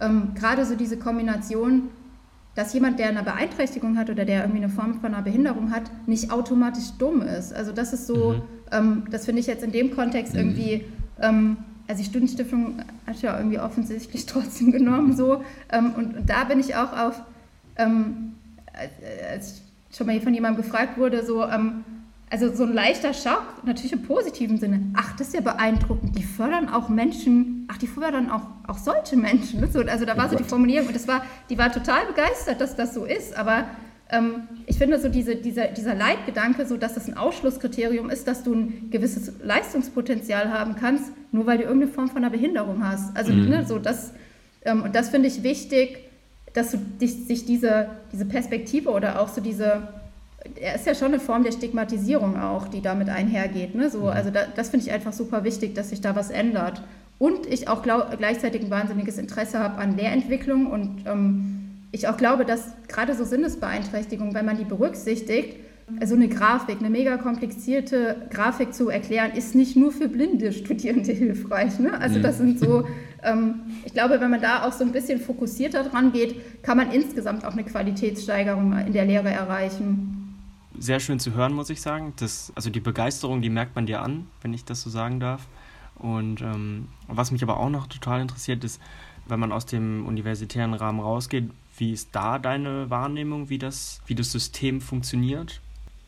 ähm, 0.00 0.32
gerade 0.34 0.64
so 0.66 0.76
diese 0.76 0.98
Kombination 0.98 1.88
dass 2.56 2.72
jemand, 2.72 2.98
der 2.98 3.08
eine 3.08 3.22
Beeinträchtigung 3.22 3.96
hat 3.98 4.10
oder 4.10 4.24
der 4.24 4.40
irgendwie 4.40 4.64
eine 4.64 4.70
Form 4.70 5.00
von 5.00 5.14
einer 5.14 5.22
Behinderung 5.22 5.70
hat, 5.70 5.82
nicht 6.06 6.32
automatisch 6.32 6.90
dumm 6.98 7.20
ist. 7.22 7.52
Also 7.52 7.70
das 7.70 7.92
ist 7.92 8.06
so, 8.06 8.32
mhm. 8.32 8.42
ähm, 8.72 9.04
das 9.10 9.26
finde 9.26 9.40
ich 9.40 9.46
jetzt 9.46 9.62
in 9.62 9.72
dem 9.72 9.94
Kontext 9.94 10.32
mhm. 10.32 10.40
irgendwie, 10.40 10.84
ähm, 11.20 11.58
also 11.86 12.02
die 12.02 12.08
Studienstiftung 12.08 12.82
hat 13.06 13.20
ja 13.20 13.36
irgendwie 13.36 13.60
offensichtlich 13.60 14.24
trotzdem 14.26 14.72
genommen 14.72 15.14
so. 15.14 15.44
Ähm, 15.70 15.92
und, 15.96 16.16
und, 16.16 16.30
da 16.30 16.44
bin 16.44 16.58
ich 16.58 16.74
auch 16.74 16.96
auf, 16.96 17.20
ähm, 17.76 18.32
als 19.30 19.60
schon 19.94 20.06
mal 20.06 20.18
von 20.20 20.32
jemandem 20.32 20.62
gefragt 20.62 20.96
wurde, 20.98 21.24
so, 21.24 21.44
ähm, 21.44 21.84
also 22.28 22.52
so 22.52 22.64
ein 22.64 22.72
leichter 22.72 23.14
Schock, 23.14 23.64
natürlich 23.64 23.92
im 23.92 24.02
positiven 24.02 24.58
Sinne. 24.58 24.80
Ach, 24.94 25.14
das 25.16 25.28
ist 25.28 25.34
ja 25.34 25.40
beeindruckend. 25.40 26.18
Die 26.18 26.24
fördern 26.24 26.68
auch 26.68 26.88
Menschen, 26.88 27.66
ach, 27.70 27.78
die 27.78 27.86
fördern 27.86 28.30
auch, 28.30 28.42
auch 28.66 28.78
solche 28.78 29.16
Menschen. 29.16 29.60
Ne? 29.60 29.68
also 29.88 30.04
da 30.04 30.16
war 30.16 30.26
oh 30.26 30.30
so 30.30 30.36
die 30.36 30.44
Formulierung 30.44 30.88
und 30.88 30.96
das 30.96 31.06
war, 31.06 31.24
die 31.48 31.56
war 31.56 31.70
total 31.70 32.06
begeistert, 32.06 32.60
dass 32.60 32.74
das 32.74 32.94
so 32.94 33.04
ist. 33.04 33.36
Aber 33.36 33.66
ähm, 34.10 34.48
ich 34.66 34.76
finde 34.76 34.98
so 35.00 35.08
diese, 35.08 35.36
dieser, 35.36 35.68
dieser 35.68 35.94
Leitgedanke, 35.94 36.66
so 36.66 36.76
dass 36.76 36.94
das 36.94 37.06
ein 37.06 37.16
Ausschlusskriterium 37.16 38.10
ist, 38.10 38.26
dass 38.26 38.42
du 38.42 38.54
ein 38.54 38.90
gewisses 38.90 39.32
Leistungspotenzial 39.44 40.50
haben 40.52 40.74
kannst, 40.74 41.12
nur 41.30 41.46
weil 41.46 41.58
du 41.58 41.64
irgendeine 41.64 41.92
Form 41.92 42.08
von 42.08 42.18
einer 42.18 42.30
Behinderung 42.30 42.84
hast. 42.84 43.16
Also 43.16 43.32
mhm. 43.32 43.48
ne, 43.48 43.66
so 43.66 43.78
das, 43.78 44.12
ähm, 44.64 44.82
und 44.82 44.96
das 44.96 45.10
finde 45.10 45.28
ich 45.28 45.44
wichtig, 45.44 45.98
dass 46.54 46.72
du 46.72 46.78
dich, 46.78 47.26
sich 47.26 47.44
diese, 47.44 47.88
diese 48.12 48.24
Perspektive 48.24 48.90
oder 48.90 49.20
auch 49.20 49.28
so 49.28 49.40
diese 49.40 49.88
er 50.60 50.74
ist 50.74 50.86
ja 50.86 50.94
schon 50.94 51.08
eine 51.08 51.20
Form 51.20 51.42
der 51.42 51.52
Stigmatisierung 51.52 52.38
auch, 52.38 52.68
die 52.68 52.80
damit 52.80 53.08
einhergeht. 53.08 53.74
Ne? 53.74 53.90
So, 53.90 54.00
mhm. 54.00 54.06
also 54.06 54.30
da, 54.30 54.46
das 54.54 54.70
finde 54.70 54.86
ich 54.86 54.92
einfach 54.92 55.12
super 55.12 55.44
wichtig, 55.44 55.74
dass 55.74 55.90
sich 55.90 56.00
da 56.00 56.16
was 56.16 56.30
ändert. 56.30 56.82
Und 57.18 57.46
ich 57.46 57.68
auch 57.68 57.82
glaub, 57.82 58.16
gleichzeitig 58.18 58.62
ein 58.62 58.70
wahnsinniges 58.70 59.18
Interesse 59.18 59.58
habe 59.58 59.78
an 59.78 59.96
Lehrentwicklung 59.96 60.66
und 60.66 61.06
ähm, 61.06 61.56
ich 61.92 62.08
auch 62.08 62.18
glaube, 62.18 62.44
dass 62.44 62.72
gerade 62.88 63.14
so 63.14 63.24
Sinnesbeeinträchtigungen, 63.24 64.34
wenn 64.34 64.44
man 64.44 64.58
die 64.58 64.64
berücksichtigt, 64.64 65.56
also 66.00 66.16
eine 66.16 66.28
Grafik, 66.28 66.78
eine 66.80 66.90
mega 66.90 67.16
komplizierte 67.16 68.16
Grafik 68.30 68.74
zu 68.74 68.88
erklären, 68.88 69.30
ist 69.36 69.54
nicht 69.54 69.76
nur 69.76 69.92
für 69.92 70.08
blinde 70.08 70.52
Studierende 70.52 71.12
hilfreich. 71.12 71.78
Ne? 71.78 71.98
Also 71.98 72.20
das 72.20 72.38
sind 72.38 72.58
so, 72.58 72.86
ähm, 73.22 73.60
ich 73.84 73.94
glaube, 73.94 74.20
wenn 74.20 74.30
man 74.30 74.40
da 74.40 74.64
auch 74.64 74.72
so 74.72 74.84
ein 74.84 74.92
bisschen 74.92 75.20
fokussierter 75.20 75.84
dran 75.84 76.12
geht, 76.12 76.62
kann 76.62 76.76
man 76.76 76.90
insgesamt 76.90 77.44
auch 77.44 77.52
eine 77.52 77.64
Qualitätssteigerung 77.64 78.76
in 78.86 78.92
der 78.92 79.04
Lehre 79.04 79.30
erreichen. 79.30 80.15
Sehr 80.78 81.00
schön 81.00 81.18
zu 81.18 81.32
hören, 81.34 81.52
muss 81.52 81.70
ich 81.70 81.80
sagen. 81.80 82.12
Das, 82.16 82.52
also 82.54 82.70
die 82.70 82.80
Begeisterung, 82.80 83.42
die 83.42 83.50
merkt 83.50 83.74
man 83.74 83.86
dir 83.86 84.02
an, 84.02 84.26
wenn 84.42 84.52
ich 84.52 84.64
das 84.64 84.82
so 84.82 84.90
sagen 84.90 85.20
darf. 85.20 85.46
Und 85.96 86.42
ähm, 86.42 86.88
was 87.08 87.30
mich 87.30 87.42
aber 87.42 87.58
auch 87.58 87.70
noch 87.70 87.86
total 87.86 88.20
interessiert, 88.20 88.64
ist, 88.64 88.80
wenn 89.26 89.40
man 89.40 89.52
aus 89.52 89.66
dem 89.66 90.06
universitären 90.06 90.74
Rahmen 90.74 91.00
rausgeht, 91.00 91.50
wie 91.78 91.92
ist 91.92 92.10
da 92.12 92.38
deine 92.38 92.90
Wahrnehmung, 92.90 93.48
wie 93.48 93.58
das, 93.58 94.00
wie 94.06 94.14
das 94.14 94.32
System 94.32 94.80
funktioniert? 94.80 95.60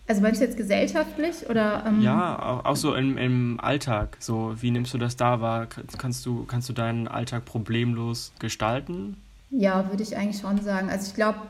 Also 0.06 0.22
meinst 0.22 0.40
du 0.40 0.46
jetzt 0.46 0.56
gesellschaftlich 0.56 1.48
oder? 1.50 1.84
Ähm 1.87 2.00
ja, 2.00 2.38
auch, 2.38 2.64
auch 2.64 2.76
so 2.76 2.94
im, 2.94 3.18
im 3.18 3.60
Alltag. 3.60 4.16
So, 4.20 4.54
wie 4.60 4.70
nimmst 4.70 4.94
du 4.94 4.98
das 4.98 5.16
da 5.16 5.42
wahr? 5.42 5.66
Kannst 5.98 6.25
du, 6.25 6.44
kannst 6.44 6.68
du 6.68 6.72
deinen 6.72 7.08
Alltag 7.08 7.44
problemlos 7.44 8.32
gestalten? 8.38 9.18
Ja, 9.50 9.88
würde 9.90 10.02
ich 10.02 10.16
eigentlich 10.16 10.40
schon 10.40 10.60
sagen. 10.62 10.88
Also 10.88 11.08
ich 11.08 11.14
glaube, 11.14 11.40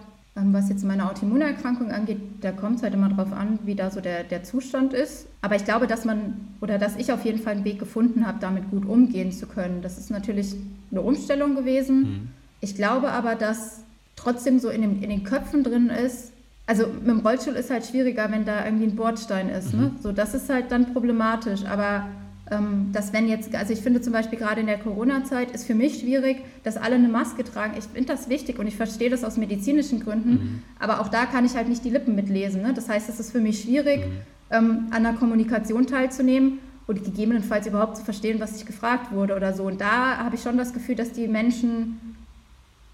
was 0.46 0.68
jetzt 0.68 0.84
meine 0.84 1.08
Autoimmunerkrankung 1.08 1.90
angeht, 1.90 2.18
da 2.40 2.52
kommt 2.52 2.76
es 2.76 2.82
halt 2.82 2.94
immer 2.94 3.08
darauf 3.08 3.32
an, 3.32 3.58
wie 3.64 3.74
da 3.74 3.90
so 3.90 4.00
der, 4.00 4.24
der 4.24 4.44
Zustand 4.44 4.92
ist. 4.92 5.26
Aber 5.42 5.56
ich 5.56 5.64
glaube, 5.64 5.86
dass 5.86 6.04
man 6.04 6.34
oder 6.60 6.78
dass 6.78 6.96
ich 6.96 7.12
auf 7.12 7.24
jeden 7.24 7.38
Fall 7.38 7.54
einen 7.54 7.64
Weg 7.64 7.78
gefunden 7.78 8.26
habe, 8.26 8.38
damit 8.40 8.70
gut 8.70 8.86
umgehen 8.86 9.32
zu 9.32 9.46
können. 9.46 9.82
Das 9.82 9.98
ist 9.98 10.10
natürlich 10.10 10.54
eine 10.90 11.00
Umstellung 11.00 11.54
gewesen. 11.54 12.00
Mhm. 12.00 12.28
Ich 12.60 12.74
glaube 12.74 13.10
aber, 13.10 13.34
dass 13.34 13.82
trotzdem 14.16 14.58
so 14.58 14.68
in, 14.68 14.82
dem, 14.82 15.02
in 15.02 15.10
den 15.10 15.24
Köpfen 15.24 15.62
drin 15.62 15.90
ist, 15.90 16.32
also 16.66 16.86
mit 16.86 17.06
dem 17.06 17.20
Rollstuhl 17.20 17.54
ist 17.54 17.70
halt 17.70 17.86
schwieriger, 17.86 18.30
wenn 18.30 18.44
da 18.44 18.64
irgendwie 18.64 18.84
ein 18.84 18.96
Bordstein 18.96 19.48
ist. 19.48 19.72
Ne? 19.72 19.78
Mhm. 19.78 19.84
Ne? 19.84 19.92
So, 20.02 20.12
das 20.12 20.34
ist 20.34 20.50
halt 20.50 20.70
dann 20.70 20.92
problematisch. 20.92 21.64
Aber 21.64 21.96
ähm, 21.96 22.27
dass 22.92 23.12
wenn 23.12 23.28
jetzt, 23.28 23.54
also 23.54 23.72
ich 23.72 23.80
finde 23.80 24.00
zum 24.00 24.12
Beispiel 24.12 24.38
gerade 24.38 24.60
in 24.60 24.66
der 24.66 24.78
Corona-Zeit 24.78 25.50
ist 25.50 25.66
für 25.66 25.74
mich 25.74 26.00
schwierig, 26.00 26.38
dass 26.64 26.76
alle 26.76 26.94
eine 26.94 27.08
Maske 27.08 27.44
tragen. 27.44 27.74
Ich 27.76 27.84
finde 27.84 28.06
das 28.06 28.28
wichtig 28.28 28.58
und 28.58 28.66
ich 28.66 28.76
verstehe 28.76 29.10
das 29.10 29.22
aus 29.22 29.36
medizinischen 29.36 30.00
Gründen. 30.00 30.30
Mhm. 30.30 30.62
Aber 30.78 31.00
auch 31.00 31.08
da 31.08 31.26
kann 31.26 31.44
ich 31.44 31.56
halt 31.56 31.68
nicht 31.68 31.84
die 31.84 31.90
Lippen 31.90 32.14
mitlesen. 32.14 32.62
Ne? 32.62 32.72
Das 32.72 32.88
heißt, 32.88 33.08
es 33.08 33.20
ist 33.20 33.32
für 33.32 33.40
mich 33.40 33.62
schwierig, 33.62 34.06
mhm. 34.06 34.12
ähm, 34.50 34.86
an 34.90 35.02
der 35.02 35.12
Kommunikation 35.12 35.86
teilzunehmen 35.86 36.58
und 36.86 37.04
gegebenenfalls 37.04 37.66
überhaupt 37.66 37.98
zu 37.98 38.04
verstehen, 38.04 38.40
was 38.40 38.56
ich 38.56 38.64
gefragt 38.64 39.12
wurde 39.12 39.36
oder 39.36 39.52
so. 39.52 39.64
Und 39.64 39.80
da 39.80 40.16
habe 40.16 40.36
ich 40.36 40.42
schon 40.42 40.56
das 40.56 40.72
Gefühl, 40.72 40.94
dass 40.94 41.12
die 41.12 41.28
Menschen, 41.28 42.16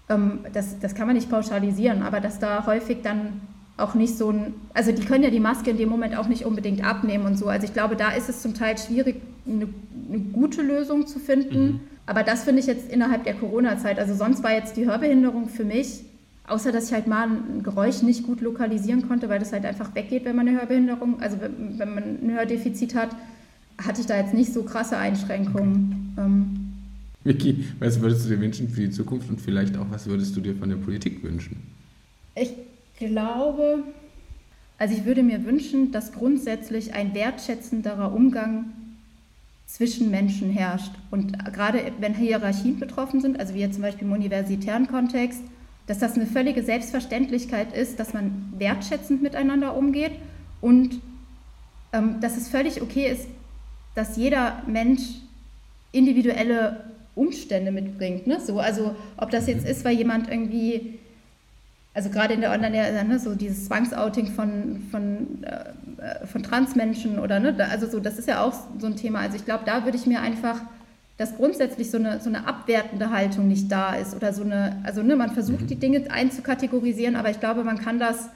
ähm, 0.09 0.39
das, 0.51 0.79
das 0.79 0.95
kann 0.95 1.07
man 1.07 1.15
nicht 1.15 1.29
pauschalisieren, 1.29 2.03
aber 2.03 2.19
dass 2.19 2.39
da 2.39 2.65
häufig 2.65 2.97
dann 3.03 3.39
auch 3.77 3.93
nicht 3.93 4.17
so 4.17 4.31
ein, 4.31 4.53
also 4.73 4.91
die 4.91 5.03
können 5.05 5.23
ja 5.23 5.29
die 5.29 5.39
Maske 5.39 5.69
in 5.69 5.77
dem 5.77 5.89
Moment 5.89 6.17
auch 6.17 6.27
nicht 6.27 6.45
unbedingt 6.45 6.83
abnehmen 6.83 7.25
und 7.25 7.37
so. 7.37 7.47
Also 7.47 7.65
ich 7.65 7.73
glaube, 7.73 7.95
da 7.95 8.11
ist 8.11 8.27
es 8.27 8.41
zum 8.41 8.53
Teil 8.53 8.77
schwierig, 8.77 9.21
eine, 9.47 9.67
eine 10.09 10.19
gute 10.19 10.61
Lösung 10.61 11.07
zu 11.07 11.19
finden. 11.19 11.65
Mhm. 11.65 11.79
Aber 12.05 12.23
das 12.23 12.43
finde 12.43 12.59
ich 12.59 12.67
jetzt 12.67 12.91
innerhalb 12.91 13.23
der 13.23 13.33
Corona-Zeit. 13.33 13.99
Also 13.99 14.13
sonst 14.13 14.43
war 14.43 14.53
jetzt 14.53 14.77
die 14.77 14.85
Hörbehinderung 14.85 15.49
für 15.49 15.63
mich, 15.63 16.03
außer 16.47 16.71
dass 16.71 16.87
ich 16.87 16.93
halt 16.93 17.07
mal 17.07 17.27
ein 17.27 17.63
Geräusch 17.63 18.01
nicht 18.03 18.23
gut 18.23 18.41
lokalisieren 18.41 19.07
konnte, 19.07 19.29
weil 19.29 19.39
das 19.39 19.51
halt 19.51 19.65
einfach 19.65 19.95
weggeht, 19.95 20.25
wenn 20.25 20.35
man 20.35 20.47
eine 20.47 20.59
Hörbehinderung, 20.59 21.19
also 21.21 21.41
wenn, 21.41 21.79
wenn 21.79 21.95
man 21.95 22.03
ein 22.03 22.31
Hördefizit 22.31 22.95
hat, 22.95 23.09
hatte 23.77 24.01
ich 24.01 24.07
da 24.07 24.17
jetzt 24.17 24.33
nicht 24.33 24.53
so 24.53 24.63
krasse 24.63 24.97
Einschränkungen. 24.97 26.13
Ähm, 26.17 26.65
Vicky, 27.23 27.65
was 27.79 27.99
würdest 27.99 28.25
du 28.25 28.29
dir 28.29 28.39
wünschen 28.39 28.69
für 28.69 28.81
die 28.81 28.91
Zukunft 28.91 29.29
und 29.29 29.41
vielleicht 29.41 29.75
auch, 29.77 29.87
was 29.89 30.05
würdest 30.05 30.35
du 30.35 30.41
dir 30.41 30.55
von 30.55 30.69
der 30.69 30.77
Politik 30.77 31.23
wünschen? 31.23 31.57
Ich 32.35 32.53
glaube, 32.99 33.83
also 34.77 34.93
ich 34.93 35.05
würde 35.05 35.23
mir 35.23 35.43
wünschen, 35.43 35.91
dass 35.91 36.11
grundsätzlich 36.11 36.93
ein 36.93 37.15
wertschätzenderer 37.15 38.13
Umgang 38.13 38.65
zwischen 39.65 40.11
Menschen 40.11 40.51
herrscht. 40.51 40.91
Und 41.11 41.37
gerade 41.53 41.91
wenn 41.99 42.13
Hierarchien 42.13 42.79
betroffen 42.79 43.21
sind, 43.21 43.39
also 43.39 43.53
wie 43.53 43.59
jetzt 43.59 43.75
zum 43.75 43.83
Beispiel 43.83 44.07
im 44.07 44.13
universitären 44.13 44.87
Kontext, 44.87 45.41
dass 45.87 45.99
das 45.99 46.15
eine 46.15 46.25
völlige 46.25 46.63
Selbstverständlichkeit 46.63 47.75
ist, 47.75 47.99
dass 47.99 48.13
man 48.13 48.53
wertschätzend 48.57 49.21
miteinander 49.21 49.75
umgeht 49.75 50.13
und 50.61 51.01
ähm, 51.93 52.19
dass 52.21 52.37
es 52.37 52.49
völlig 52.49 52.81
okay 52.81 53.11
ist, 53.11 53.27
dass 53.93 54.17
jeder 54.17 54.63
Mensch 54.67 55.01
individuelle 55.91 56.83
Umstände 57.15 57.71
mitbringt. 57.71 58.27
Ne? 58.27 58.39
So, 58.41 58.59
also 58.59 58.95
ob 59.17 59.29
das 59.31 59.47
jetzt 59.47 59.65
ist, 59.65 59.85
weil 59.85 59.95
jemand 59.95 60.29
irgendwie 60.29 60.99
also 61.95 62.09
gerade 62.09 62.33
in 62.33 62.41
der 62.41 62.51
Online, 62.51 63.03
ne, 63.05 63.19
so 63.19 63.35
dieses 63.35 63.65
Zwangsouting 63.65 64.27
von, 64.27 64.83
von, 64.91 65.43
äh, 65.43 66.25
von 66.27 66.43
Transmenschen 66.43 67.17
oder, 67.19 67.39
ne, 67.39 67.55
also 67.71 67.87
so, 67.87 68.01
das 68.01 68.19
ist 68.19 68.27
ja 68.27 68.43
auch 68.43 68.53
so 68.77 68.85
ein 68.85 68.97
Thema. 68.97 69.19
Also 69.19 69.37
ich 69.37 69.45
glaube, 69.45 69.63
da 69.65 69.85
würde 69.85 69.97
ich 69.97 70.05
mir 70.05 70.19
einfach, 70.19 70.59
dass 71.17 71.37
grundsätzlich 71.37 71.89
so 71.89 71.97
eine, 71.97 72.19
so 72.19 72.27
eine 72.27 72.47
abwertende 72.47 73.11
Haltung 73.11 73.47
nicht 73.47 73.71
da 73.71 73.95
ist 73.95 74.13
oder 74.13 74.33
so 74.33 74.43
eine, 74.43 74.81
also 74.83 75.01
ne, 75.03 75.15
man 75.15 75.31
versucht 75.31 75.61
mhm. 75.61 75.67
die 75.67 75.77
Dinge 75.77 76.11
einzukategorisieren, 76.11 77.15
aber 77.15 77.29
ich 77.29 77.39
glaube, 77.39 77.63
man 77.63 77.79
kann 77.79 77.97
das 77.97 78.29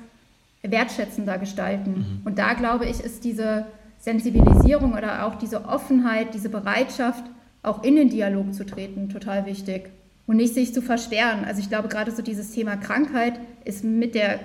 wertschätzender 0.62 1.38
gestalten. 1.38 1.92
Mhm. 1.92 2.22
Und 2.24 2.40
da 2.40 2.54
glaube 2.54 2.86
ich, 2.86 3.02
ist 3.02 3.26
diese 3.26 3.66
Sensibilisierung 4.00 4.94
oder 4.94 5.26
auch 5.26 5.36
diese 5.36 5.66
Offenheit, 5.66 6.34
diese 6.34 6.48
Bereitschaft, 6.48 7.26
auch 7.62 7.84
in 7.84 7.98
den 7.98 8.10
Dialog 8.10 8.54
zu 8.54 8.66
treten, 8.66 9.10
total 9.10 9.46
wichtig 9.46 9.90
und 10.30 10.38
nicht 10.38 10.54
sich 10.54 10.76
zu 10.76 10.84
versperren. 10.84 11.44
Also 11.44 11.60
ich 11.60 11.70
glaube, 11.70 11.88
gerade 11.88 12.12
so 12.12 12.22
dieses 12.22 12.52
Thema 12.52 12.78
Krankheit 12.78 13.40
ist 13.66 13.84
mit 13.84 14.14
der, 14.14 14.40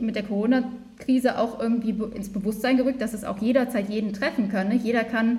mit 0.00 0.16
der 0.16 0.24
Corona-Krise 0.24 1.38
auch 1.38 1.60
irgendwie 1.60 1.90
ins 2.12 2.28
Bewusstsein 2.28 2.76
gerückt, 2.76 3.00
dass 3.00 3.14
es 3.14 3.22
auch 3.22 3.38
jederzeit 3.38 3.88
jeden 3.88 4.12
treffen 4.12 4.48
kann. 4.48 4.66
Ne? 4.66 4.74
Jeder 4.74 5.04
kann 5.04 5.38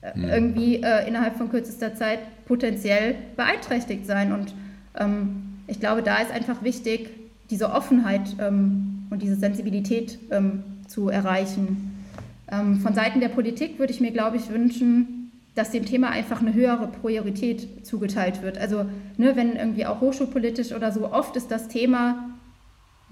äh, 0.00 0.18
mhm. 0.18 0.24
irgendwie 0.24 0.82
äh, 0.82 1.06
innerhalb 1.06 1.36
von 1.36 1.48
kürzester 1.48 1.94
Zeit 1.94 2.18
potenziell 2.46 3.14
beeinträchtigt 3.36 4.04
sein. 4.04 4.32
Und 4.32 4.52
ähm, 4.98 5.44
ich 5.68 5.78
glaube, 5.78 6.02
da 6.02 6.16
ist 6.16 6.32
einfach 6.32 6.64
wichtig, 6.64 7.10
diese 7.48 7.70
Offenheit 7.70 8.34
ähm, 8.40 9.06
und 9.10 9.22
diese 9.22 9.36
Sensibilität 9.36 10.18
ähm, 10.32 10.64
zu 10.88 11.08
erreichen. 11.08 12.04
Ähm, 12.50 12.80
von 12.80 12.94
Seiten 12.94 13.20
der 13.20 13.28
Politik 13.28 13.78
würde 13.78 13.92
ich 13.92 14.00
mir, 14.00 14.10
glaube 14.10 14.38
ich, 14.38 14.50
wünschen, 14.50 15.15
dass 15.56 15.70
dem 15.70 15.86
Thema 15.86 16.10
einfach 16.10 16.40
eine 16.40 16.54
höhere 16.54 16.86
Priorität 16.86 17.84
zugeteilt 17.84 18.42
wird. 18.42 18.58
Also 18.58 18.84
ne, 19.16 19.34
wenn 19.34 19.56
irgendwie 19.56 19.86
auch 19.86 20.00
hochschulpolitisch 20.00 20.72
oder 20.72 20.92
so, 20.92 21.10
oft 21.10 21.34
ist 21.34 21.50
das 21.50 21.66
Thema 21.66 22.30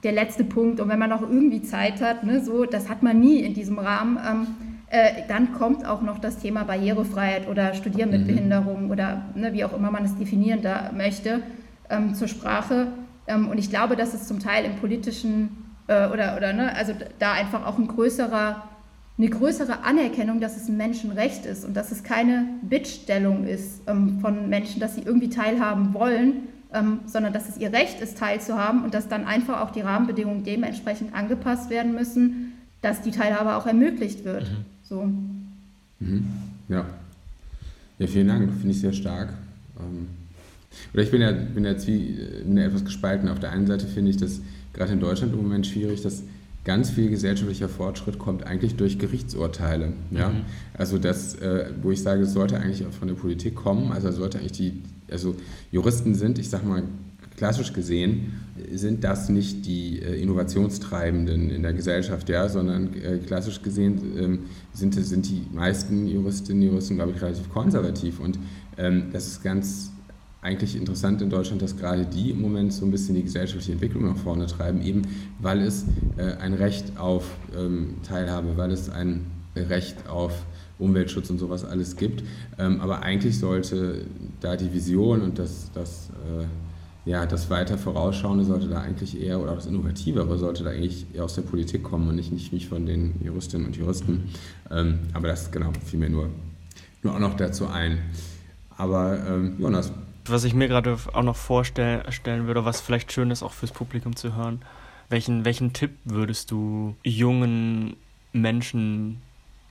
der 0.05 0.13
letzte 0.13 0.45
Punkt 0.45 0.79
und 0.79 0.89
wenn 0.91 0.99
man 0.99 1.09
noch 1.09 1.23
irgendwie 1.23 1.63
Zeit 1.63 2.03
hat, 2.03 2.23
ne, 2.23 2.45
so, 2.45 2.67
das 2.67 2.91
hat 2.91 3.03
man 3.03 3.19
nie 3.19 3.41
in 3.41 3.55
diesem 3.55 3.79
Rahmen, 3.79 4.19
ähm, 4.19 4.47
äh, 4.91 5.23
dann 5.27 5.55
kommt 5.55 5.87
auch 5.87 6.03
noch 6.03 6.19
das 6.19 6.39
Thema 6.39 6.65
Barrierefreiheit 6.65 7.49
oder 7.49 7.73
Studieren 7.73 8.11
mit 8.11 8.23
mhm. 8.23 8.27
Behinderung 8.27 8.91
oder 8.91 9.23
ne, 9.35 9.55
wie 9.55 9.65
auch 9.65 9.73
immer 9.73 9.91
man 9.91 10.05
es 10.05 10.15
definieren 10.17 10.61
da 10.61 10.91
möchte, 10.95 11.41
ähm, 11.89 12.15
zur 12.15 12.29
Sprache. 12.29 12.89
Ähm, 13.27 13.49
und 13.49 13.57
ich 13.57 13.71
glaube, 13.71 13.97
dass 13.97 14.13
es 14.13 14.29
zum 14.29 14.39
Teil 14.39 14.67
im 14.67 14.77
politischen 14.77 15.65
äh, 15.87 16.09
oder, 16.09 16.37
oder 16.37 16.53
ne, 16.53 16.77
also 16.77 16.93
da 17.19 17.33
einfach 17.33 17.67
auch 17.67 17.79
ein 17.79 17.89
größerer 17.89 18.63
eine 19.17 19.29
größere 19.29 19.85
Anerkennung, 19.85 20.41
dass 20.41 20.57
es 20.57 20.69
ein 20.69 20.77
Menschenrecht 20.77 21.47
ist 21.47 21.65
und 21.65 21.75
dass 21.75 21.93
es 21.93 22.03
keine 22.03 22.47
Bittstellung 22.63 23.47
ist 23.47 23.83
ähm, 23.87 24.19
von 24.21 24.49
Menschen, 24.49 24.81
dass 24.81 24.97
sie 24.97 25.03
irgendwie 25.03 25.31
teilhaben 25.31 25.95
wollen, 25.95 26.49
ähm, 26.73 27.01
sondern 27.07 27.33
dass 27.33 27.49
es 27.49 27.59
ihr 27.59 27.73
Recht 27.73 28.01
ist, 28.01 28.19
teilzuhaben 28.19 28.83
und 28.83 28.93
dass 28.93 29.09
dann 29.09 29.25
einfach 29.25 29.61
auch 29.61 29.71
die 29.71 29.83
Rahmenbedingungen 29.83 30.43
dementsprechend 30.43 31.15
angepasst 31.15 31.71
werden 31.71 31.95
müssen, 31.95 32.55
dass 32.83 33.03
die 33.03 33.13
Teilhabe 33.13 33.55
auch 33.55 33.67
ermöglicht 33.67 34.25
wird. 34.25 34.51
Mhm. 34.51 34.57
So. 34.83 35.09
Mhm. 36.01 36.27
Ja. 36.69 36.85
Ja, 37.99 38.07
vielen 38.09 38.27
Dank, 38.27 38.51
finde 38.51 38.71
ich 38.71 38.81
sehr 38.81 38.93
stark. 38.93 39.33
Ähm, 39.79 40.09
oder 40.93 41.03
ich 41.05 41.11
bin 41.13 41.21
ja, 41.21 41.31
bin, 41.31 41.65
ja, 41.65 41.73
bin 41.73 42.57
ja 42.57 42.65
etwas 42.65 42.85
gespalten. 42.85 43.29
Auf 43.29 43.39
der 43.39 43.53
einen 43.53 43.69
Seite 43.69 43.87
finde 43.87 44.11
ich 44.11 44.17
das 44.17 44.41
gerade 44.73 44.93
in 44.93 44.99
Deutschland 44.99 45.33
im 45.33 45.41
Moment 45.41 45.69
schwierig, 45.69 46.03
dass 46.03 46.25
ganz 46.65 46.91
viel 46.91 47.11
gesellschaftlicher 47.11 47.69
Fortschritt 47.69 48.19
kommt 48.19 48.47
eigentlich 48.47 48.77
durch 48.77 48.99
Gerichtsurteile. 48.99 49.93
Ja? 50.11 50.31
Mhm. 50.31 50.43
Also 50.73 50.99
das, 50.99 51.35
äh, 51.37 51.71
wo 51.83 51.91
ich 51.91 52.03
sage, 52.03 52.23
es 52.23 52.33
sollte 52.33 52.59
eigentlich 52.59 52.87
auch 52.87 52.93
von 52.93 53.09
der 53.09 53.15
Politik 53.15 53.55
kommen, 53.55 53.93
also 53.93 54.11
sollte 54.11 54.39
eigentlich 54.39 54.53
die, 54.53 54.83
also 55.11 55.37
Juristen 55.71 56.15
sind, 56.15 56.39
ich 56.39 56.49
sage 56.49 56.67
mal 56.67 56.83
klassisch 57.37 57.73
gesehen, 57.73 58.33
sind 58.73 59.05
das 59.05 59.29
nicht 59.29 59.67
die 59.67 60.01
äh, 60.01 60.21
Innovationstreibenden 60.23 61.51
in 61.51 61.63
der 61.63 61.73
Gesellschaft, 61.73 62.29
ja, 62.29 62.49
sondern 62.49 62.95
äh, 62.95 63.19
klassisch 63.19 63.61
gesehen 63.61 64.01
ähm, 64.17 64.39
sind, 64.73 64.95
sind 64.95 65.29
die 65.29 65.43
meisten 65.53 66.07
Juristinnen 66.07 66.63
und 66.63 66.69
Juristen, 66.69 66.95
glaube 66.95 67.13
ich, 67.15 67.21
relativ 67.21 67.51
konservativ 67.51 68.21
und 68.21 68.39
ähm, 68.79 69.07
das 69.13 69.27
ist 69.27 69.43
ganz 69.43 69.91
eigentlich 70.45 70.77
interessant 70.77 71.23
in 71.23 71.31
Deutschland, 71.31 71.63
dass 71.63 71.77
gerade 71.77 72.05
die 72.05 72.31
im 72.31 72.43
Moment 72.43 72.73
so 72.73 72.85
ein 72.85 72.91
bisschen 72.91 73.15
die 73.15 73.23
gesellschaftliche 73.23 73.73
Entwicklung 73.73 74.05
nach 74.05 74.17
vorne 74.17 74.47
treiben, 74.47 74.83
eben 74.83 75.03
weil 75.41 75.63
es 75.63 75.87
äh, 76.19 76.35
ein 76.35 76.53
Recht 76.53 76.99
auf 76.99 77.25
ähm, 77.57 77.95
Teilhabe, 78.07 78.57
weil 78.57 78.71
es 78.71 78.91
ein 78.91 79.25
Recht 79.57 80.07
auf 80.07 80.45
Umweltschutz 80.79 81.31
und 81.31 81.39
sowas 81.39 81.65
alles 81.65 81.97
gibt. 81.97 82.25
Ähm, 82.59 82.81
aber 82.81 83.03
eigentlich 83.03 83.39
sollte 83.39 84.05
da 84.41 84.57
die 84.57 84.73
Vision 84.73 85.23
und 85.23 85.39
das, 85.39 85.71
das, 85.73 86.11
äh, 86.11 87.11
ja, 87.11 87.25
das 87.25 87.49
weiter 87.49 87.79
Vorausschauende 87.79 88.45
sollte 88.45 88.69
da 88.69 88.81
eigentlich 88.83 89.19
eher, 89.19 89.41
oder 89.41 89.55
das 89.55 89.65
Innovativere 89.65 90.37
sollte 90.37 90.63
da 90.63 90.71
eigentlich 90.71 91.07
eher 91.15 91.25
aus 91.25 91.37
der 91.37 91.43
Politik 91.43 91.85
kommen 91.85 92.07
und 92.09 92.17
nicht, 92.17 92.33
nicht, 92.33 92.53
nicht 92.53 92.69
von 92.69 92.85
den 92.85 93.15
Juristinnen 93.23 93.67
und 93.67 93.77
Juristen. 93.77 94.25
Ähm, 94.71 94.99
aber 95.15 95.29
das, 95.29 95.51
genau, 95.51 95.73
fiel 95.87 96.01
mir 96.01 96.11
nur, 96.11 96.29
nur 97.03 97.15
auch 97.15 97.21
noch 97.21 97.35
dazu 97.35 97.67
ein. 97.67 97.99
Aber 98.77 99.27
ähm, 99.27 99.55
Jonas. 99.59 99.91
Was 100.27 100.45
ich 100.45 100.55
mir 100.55 100.69
gerade 100.69 100.97
auch 101.13 101.23
noch 101.23 101.37
vorstellen 101.37 102.47
würde, 102.47 102.65
was 102.65 102.81
vielleicht 102.81 103.13
schön 103.13 103.31
ist, 103.31 103.43
auch 103.43 103.53
fürs 103.53 103.73
Publikum 103.73 104.17
zu 104.17 104.35
hören, 104.37 104.63
welchen, 105.11 105.45
welchen 105.45 105.73
Tipp 105.73 105.91
würdest 106.05 106.51
du 106.51 106.97
jungen 107.03 107.97
Menschen 108.33 109.21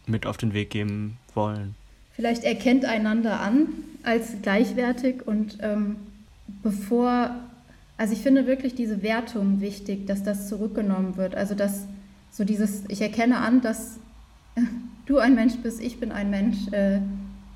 mit 0.06 0.26
auf 0.26 0.38
den 0.38 0.54
Weg 0.54 0.70
geben 0.70 1.18
wollen? 1.34 1.76
Vielleicht 2.16 2.44
erkennt 2.44 2.86
einander 2.86 3.39
an 3.39 3.68
als 4.04 4.42
gleichwertig 4.42 5.26
und 5.26 5.58
ähm, 5.62 5.96
bevor, 6.62 7.36
also 7.98 8.13
ich 8.13 8.20
finde 8.20 8.46
wirklich 8.46 8.76
diese 8.76 9.02
Wertung 9.02 9.62
wichtig, 9.62 10.06
dass 10.06 10.24
das 10.24 10.48
zurückgenommen 10.48 11.18
wird. 11.18 11.34
Also 11.34 11.56
dass 11.56 11.88
so 12.32 12.44
dieses, 12.44 12.84
ich 12.89 13.02
erkenne 13.02 13.38
an, 13.38 13.62
dass 13.62 13.98
du 15.08 15.18
ein 15.18 15.34
Mensch 15.34 15.56
bist, 15.63 15.82
ich 15.82 16.00
bin 16.00 16.12
ein 16.12 16.30
Mensch, 16.30 16.68
äh, 16.72 17.00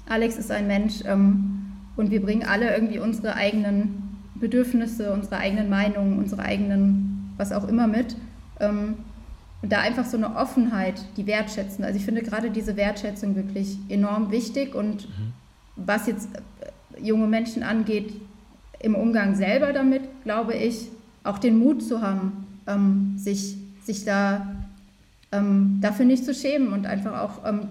Alex 0.07 0.37
ist 0.37 0.51
ein 0.51 0.67
Mensch 0.67 1.03
ähm, 1.05 1.56
und 1.97 2.11
wir 2.11 2.21
bringen 2.21 2.47
alle 2.47 2.73
irgendwie 2.73 2.99
unsere 2.99 3.35
eigenen 3.35 4.17
Bedürfnisse, 4.35 5.11
unsere 5.11 5.37
eigenen 5.37 5.69
Meinungen, 5.69 6.19
unsere 6.19 6.43
eigenen, 6.43 7.33
was 7.37 7.51
auch 7.51 7.67
immer 7.67 7.87
mit. 7.87 8.15
Ähm, 8.59 8.95
und 9.61 9.71
da 9.71 9.79
einfach 9.79 10.05
so 10.05 10.17
eine 10.17 10.35
Offenheit, 10.35 11.01
die 11.17 11.25
wertschätzen. 11.25 11.83
Also 11.83 11.97
ich 11.97 12.05
finde 12.05 12.21
gerade 12.21 12.51
diese 12.51 12.77
Wertschätzung 12.77 13.35
wirklich 13.35 13.77
enorm 13.89 14.31
wichtig 14.31 14.75
und 14.75 15.09
mhm. 15.09 15.33
was 15.75 16.05
jetzt 16.05 16.29
äh, 16.35 17.01
junge 17.01 17.27
Menschen 17.27 17.63
angeht, 17.63 18.13
im 18.79 18.93
Umgang 18.93 19.35
selber 19.35 19.73
damit, 19.73 20.03
glaube 20.23 20.53
ich, 20.53 20.89
auch 21.23 21.39
den 21.39 21.57
Mut 21.57 21.83
zu 21.83 22.01
haben, 22.01 22.45
ähm, 22.67 23.13
sich, 23.17 23.57
sich 23.83 24.05
da 24.05 24.55
ähm, 25.31 25.79
dafür 25.81 26.05
nicht 26.05 26.23
zu 26.23 26.35
schämen 26.35 26.71
und 26.71 26.85
einfach 26.85 27.21
auch, 27.21 27.45
ähm, 27.45 27.61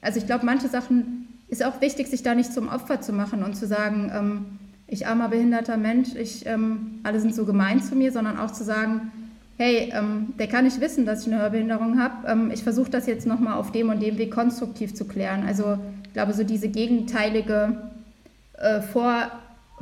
also 0.00 0.18
ich 0.18 0.26
glaube, 0.26 0.46
manche 0.46 0.68
Sachen 0.68 1.26
ist 1.52 1.62
auch 1.62 1.80
wichtig, 1.82 2.08
sich 2.08 2.22
da 2.22 2.34
nicht 2.34 2.54
zum 2.54 2.68
Opfer 2.68 3.02
zu 3.02 3.12
machen 3.12 3.44
und 3.44 3.54
zu 3.54 3.66
sagen, 3.66 4.10
ähm, 4.14 4.46
ich 4.86 5.06
armer 5.06 5.28
behinderter 5.28 5.76
Mensch, 5.76 6.14
ich, 6.14 6.46
ähm, 6.46 7.00
alle 7.02 7.20
sind 7.20 7.34
so 7.34 7.44
gemein 7.44 7.82
zu 7.82 7.94
mir, 7.94 8.10
sondern 8.10 8.38
auch 8.38 8.52
zu 8.52 8.64
sagen, 8.64 9.12
hey, 9.58 9.92
ähm, 9.94 10.32
der 10.38 10.46
kann 10.46 10.64
nicht 10.64 10.80
wissen, 10.80 11.04
dass 11.04 11.26
ich 11.26 11.32
eine 11.32 11.42
Hörbehinderung 11.42 12.00
habe. 12.00 12.26
Ähm, 12.26 12.50
ich 12.52 12.62
versuche 12.62 12.90
das 12.90 13.06
jetzt 13.06 13.26
nochmal 13.26 13.58
auf 13.58 13.70
dem 13.70 13.90
und 13.90 14.00
dem 14.00 14.16
Weg 14.16 14.32
konstruktiv 14.32 14.94
zu 14.94 15.04
klären. 15.04 15.44
Also 15.46 15.76
ich 16.06 16.14
glaube, 16.14 16.32
so 16.32 16.42
diese 16.42 16.70
gegenteilige 16.70 17.76
äh, 18.54 18.80
Vor, 18.80 19.30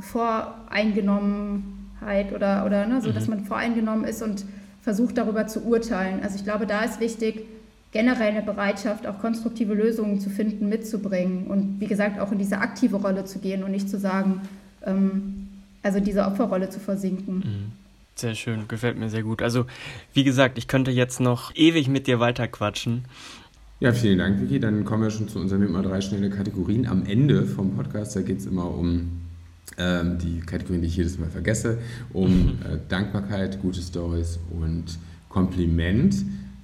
Voreingenommenheit 0.01 2.33
oder, 2.33 2.65
oder 2.65 2.85
ne, 2.85 3.01
so, 3.01 3.11
mhm. 3.11 3.13
dass 3.13 3.29
man 3.29 3.45
voreingenommen 3.45 4.03
ist 4.03 4.21
und 4.21 4.43
versucht 4.81 5.17
darüber 5.17 5.47
zu 5.47 5.63
urteilen. 5.63 6.19
Also 6.21 6.35
ich 6.35 6.43
glaube, 6.43 6.67
da 6.67 6.81
ist 6.81 6.99
wichtig, 6.99 7.45
generell 7.91 8.29
eine 8.29 8.41
Bereitschaft, 8.41 9.05
auch 9.05 9.19
konstruktive 9.19 9.73
Lösungen 9.73 10.19
zu 10.19 10.29
finden, 10.29 10.69
mitzubringen 10.69 11.47
und 11.47 11.79
wie 11.79 11.87
gesagt 11.87 12.19
auch 12.19 12.31
in 12.31 12.37
diese 12.37 12.59
aktive 12.59 12.97
Rolle 12.97 13.25
zu 13.25 13.39
gehen 13.39 13.63
und 13.63 13.71
nicht 13.71 13.89
zu 13.89 13.99
sagen, 13.99 14.41
ähm, 14.85 15.47
also 15.83 15.99
diese 15.99 16.25
Opferrolle 16.25 16.69
zu 16.69 16.79
versinken. 16.79 17.35
Mhm. 17.37 17.71
Sehr 18.15 18.35
schön, 18.35 18.67
gefällt 18.67 18.97
mir 18.97 19.09
sehr 19.09 19.23
gut. 19.23 19.41
Also, 19.41 19.65
wie 20.13 20.23
gesagt, 20.23 20.57
ich 20.57 20.67
könnte 20.67 20.91
jetzt 20.91 21.19
noch 21.19 21.55
ewig 21.55 21.87
mit 21.87 22.07
dir 22.07 22.19
weiterquatschen. 22.19 23.05
Ja, 23.79 23.93
vielen 23.93 24.19
Dank, 24.19 24.39
Vicky. 24.39 24.59
Dann 24.59 24.85
kommen 24.85 25.03
wir 25.03 25.09
schon 25.09 25.27
zu 25.27 25.39
unseren 25.39 25.63
immer 25.63 25.81
drei 25.81 26.01
schnelle 26.01 26.29
Kategorien. 26.29 26.85
Am 26.85 27.03
Ende 27.05 27.45
vom 27.45 27.75
Podcast, 27.75 28.15
da 28.15 28.21
geht 28.21 28.37
es 28.37 28.45
immer 28.45 28.69
um 28.69 29.21
ähm, 29.77 30.19
die 30.19 30.41
Kategorien, 30.41 30.81
die 30.81 30.87
ich 30.87 30.97
jedes 30.97 31.17
Mal 31.17 31.29
vergesse, 31.29 31.79
um 32.13 32.59
äh, 32.69 32.77
Dankbarkeit, 32.89 33.59
gute 33.61 33.81
Stories 33.81 34.39
und 34.51 34.99
Kompliment. 35.29 36.15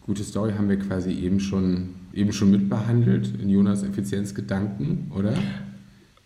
Gute 0.08 0.24
Story 0.24 0.54
haben 0.54 0.70
wir 0.70 0.80
quasi 0.80 1.12
eben 1.12 1.42
schon, 1.42 1.90
eben 2.14 2.32
schon 2.32 2.50
mitbehandelt 2.50 3.34
in 3.42 3.50
Jonas 3.50 3.84
Effizienzgedanken, 3.84 5.12
oder? 5.14 5.34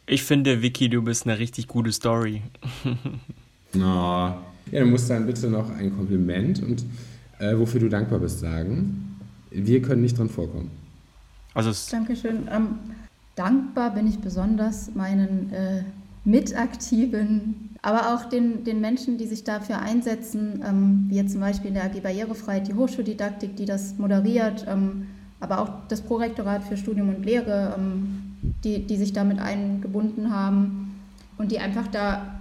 Ich 0.05 0.23
finde, 0.23 0.61
Vicky, 0.61 0.87
du 0.87 1.01
bist 1.01 1.25
eine 1.25 1.39
richtig 1.39 1.67
gute 1.67 1.91
Story. 1.91 2.43
Na, 3.73 4.35
oh, 4.35 4.71
ja, 4.71 4.81
du 4.81 4.85
musst 4.85 5.09
dann 5.09 5.25
bitte 5.25 5.49
noch 5.49 5.71
ein 5.71 5.95
Kompliment 5.95 6.61
und 6.61 6.85
äh, 7.39 7.57
wofür 7.57 7.79
du 7.79 7.89
dankbar 7.89 8.19
bist 8.19 8.39
sagen. 8.39 9.19
Wir 9.49 9.81
können 9.81 10.03
nicht 10.03 10.15
dran 10.15 10.29
vorkommen. 10.29 10.69
Also 11.55 11.71
Dankeschön. 11.89 12.47
Ähm, 12.51 12.75
dankbar 13.33 13.95
bin 13.95 14.05
ich 14.05 14.19
besonders 14.19 14.93
meinen 14.93 15.51
äh, 15.51 15.83
Mitaktiven, 16.23 17.70
aber 17.81 18.13
auch 18.13 18.25
den, 18.25 18.63
den 18.63 18.79
Menschen, 18.79 19.17
die 19.17 19.25
sich 19.25 19.43
dafür 19.43 19.79
einsetzen, 19.79 20.63
ähm, 20.67 21.05
wie 21.07 21.15
jetzt 21.15 21.31
zum 21.31 21.41
Beispiel 21.41 21.69
in 21.69 21.73
der 21.75 21.85
AG 21.85 22.01
Barrierefreiheit 22.01 22.67
die 22.67 22.73
Hochschuldidaktik, 22.73 23.55
die 23.55 23.65
das 23.65 23.97
moderiert, 23.97 24.65
ähm, 24.67 25.07
aber 25.39 25.59
auch 25.59 25.69
das 25.87 26.01
Prorektorat 26.01 26.63
für 26.63 26.77
Studium 26.77 27.09
und 27.09 27.25
Lehre, 27.25 27.75
ähm, 27.77 28.35
die, 28.63 28.85
die 28.85 28.97
sich 28.97 29.13
damit 29.13 29.39
eingebunden 29.39 30.31
haben 30.31 30.99
und 31.37 31.51
die 31.51 31.59
einfach 31.59 31.87
da 31.87 32.37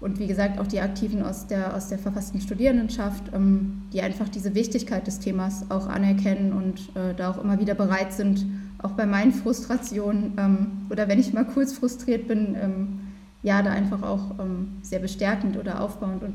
und 0.00 0.18
wie 0.18 0.26
gesagt 0.26 0.58
auch 0.60 0.66
die 0.66 0.80
Aktiven 0.80 1.22
aus 1.22 1.46
der, 1.46 1.74
aus 1.74 1.88
der 1.88 1.98
verfassten 1.98 2.40
Studierendenschaft, 2.40 3.24
ähm, 3.32 3.82
die 3.92 4.02
einfach 4.02 4.28
diese 4.28 4.54
Wichtigkeit 4.54 5.06
des 5.06 5.18
Themas 5.18 5.70
auch 5.70 5.86
anerkennen 5.88 6.52
und 6.52 6.94
äh, 6.94 7.14
da 7.16 7.30
auch 7.30 7.42
immer 7.42 7.58
wieder 7.58 7.74
bereit 7.74 8.12
sind, 8.12 8.44
auch 8.82 8.90
bei 8.90 9.06
meinen 9.06 9.32
Frustrationen 9.32 10.34
ähm, 10.36 10.66
oder 10.90 11.08
wenn 11.08 11.18
ich 11.18 11.32
mal 11.32 11.46
kurz 11.46 11.72
frustriert 11.72 12.28
bin, 12.28 12.54
ähm, 12.60 13.00
ja, 13.44 13.62
da 13.62 13.70
einfach 13.70 14.02
auch 14.02 14.38
ähm, 14.40 14.68
sehr 14.82 14.98
bestärkend 14.98 15.56
oder 15.58 15.82
aufbauend 15.82 16.22
und 16.22 16.34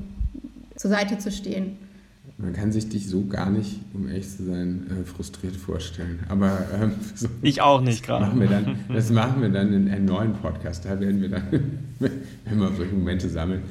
zur 0.76 0.92
Seite 0.92 1.18
zu 1.18 1.32
stehen. 1.32 1.78
Man 2.38 2.54
kann 2.54 2.72
sich 2.72 2.88
dich 2.88 3.10
so 3.10 3.26
gar 3.26 3.50
nicht, 3.50 3.80
um 3.94 4.08
ehrlich 4.08 4.30
zu 4.30 4.46
sein, 4.46 4.86
äh, 4.90 5.04
frustriert 5.04 5.56
vorstellen. 5.56 6.20
Aber 6.30 6.60
ähm, 6.80 6.92
so, 7.16 7.28
ich 7.42 7.62
auch 7.62 7.82
nicht 7.82 8.06
gerade. 8.06 8.32
Das 8.94 9.10
machen 9.10 9.42
wir 9.42 9.50
dann 9.50 9.74
in 9.74 9.90
einem 9.90 10.06
neuen 10.06 10.34
Podcast. 10.34 10.86
Da 10.86 11.00
werden 11.00 11.20
wir 11.20 11.30
dann, 11.30 11.44
wenn 12.00 12.60
wir 12.60 12.72
solche 12.78 12.94
Momente 12.94 13.28
sammeln. 13.28 13.64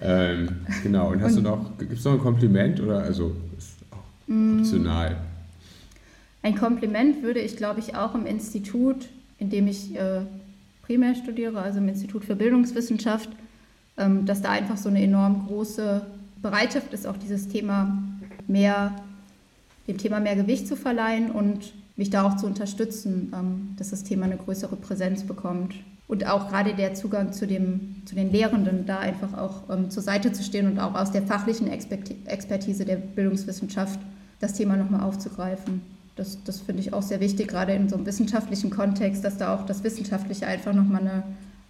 Ähm, 0.00 0.48
genau. 0.82 1.12
Und 1.12 1.20
hast 1.20 1.36
und, 1.36 1.44
du 1.44 1.50
noch, 1.50 1.78
gibt 1.78 1.92
es 1.92 2.04
noch 2.04 2.14
ein 2.14 2.18
Kompliment 2.18 2.80
oder 2.80 3.00
also 3.00 3.36
ist 3.58 3.76
auch 3.90 3.98
mm. 4.26 4.60
optional? 4.60 5.16
Ein 6.42 6.56
Kompliment 6.56 7.22
würde 7.22 7.40
ich, 7.40 7.56
glaube 7.56 7.80
ich, 7.80 7.94
auch 7.94 8.14
im 8.14 8.24
Institut, 8.24 9.08
in 9.38 9.50
dem 9.50 9.68
ich 9.68 9.94
äh, 9.94 10.22
primär 10.86 11.14
studiere, 11.14 11.60
also 11.60 11.78
im 11.78 11.88
Institut 11.88 12.24
für 12.24 12.36
Bildungswissenschaft, 12.36 13.28
ähm, 13.98 14.24
dass 14.24 14.40
da 14.40 14.50
einfach 14.50 14.76
so 14.76 14.88
eine 14.88 15.02
enorm 15.02 15.46
große 15.46 16.02
Bereitschaft 16.40 16.92
ist, 16.92 17.06
auch 17.06 17.16
dieses 17.16 17.48
Thema 17.48 17.98
mehr, 18.46 18.92
dem 19.88 19.98
Thema 19.98 20.20
mehr 20.20 20.36
Gewicht 20.36 20.68
zu 20.68 20.76
verleihen 20.76 21.30
und 21.30 21.74
mich 21.96 22.10
da 22.10 22.22
auch 22.22 22.36
zu 22.36 22.46
unterstützen, 22.46 23.32
ähm, 23.34 23.74
dass 23.76 23.90
das 23.90 24.04
Thema 24.04 24.26
eine 24.26 24.36
größere 24.36 24.76
Präsenz 24.76 25.24
bekommt. 25.24 25.74
Und 26.08 26.24
auch 26.24 26.48
gerade 26.48 26.74
der 26.74 26.94
Zugang 26.94 27.32
zu, 27.32 27.48
dem, 27.48 28.02
zu 28.04 28.14
den 28.14 28.30
Lehrenden, 28.30 28.86
da 28.86 29.00
einfach 29.00 29.36
auch 29.36 29.68
ähm, 29.70 29.90
zur 29.90 30.04
Seite 30.04 30.30
zu 30.30 30.44
stehen 30.44 30.70
und 30.70 30.78
auch 30.78 30.94
aus 30.94 31.10
der 31.10 31.22
fachlichen 31.22 31.68
Expertise 31.68 32.84
der 32.84 32.96
Bildungswissenschaft 32.96 33.98
das 34.38 34.52
Thema 34.52 34.76
nochmal 34.76 35.00
aufzugreifen. 35.00 35.80
Das, 36.16 36.42
das 36.44 36.60
finde 36.60 36.80
ich 36.80 36.92
auch 36.92 37.02
sehr 37.02 37.20
wichtig, 37.20 37.48
gerade 37.48 37.72
in 37.72 37.88
so 37.88 37.96
einem 37.96 38.06
wissenschaftlichen 38.06 38.70
Kontext, 38.70 39.22
dass 39.22 39.36
da 39.36 39.54
auch 39.54 39.66
das 39.66 39.84
Wissenschaftliche 39.84 40.46
einfach 40.46 40.72
nochmal 40.72 41.02
eine 41.02 41.22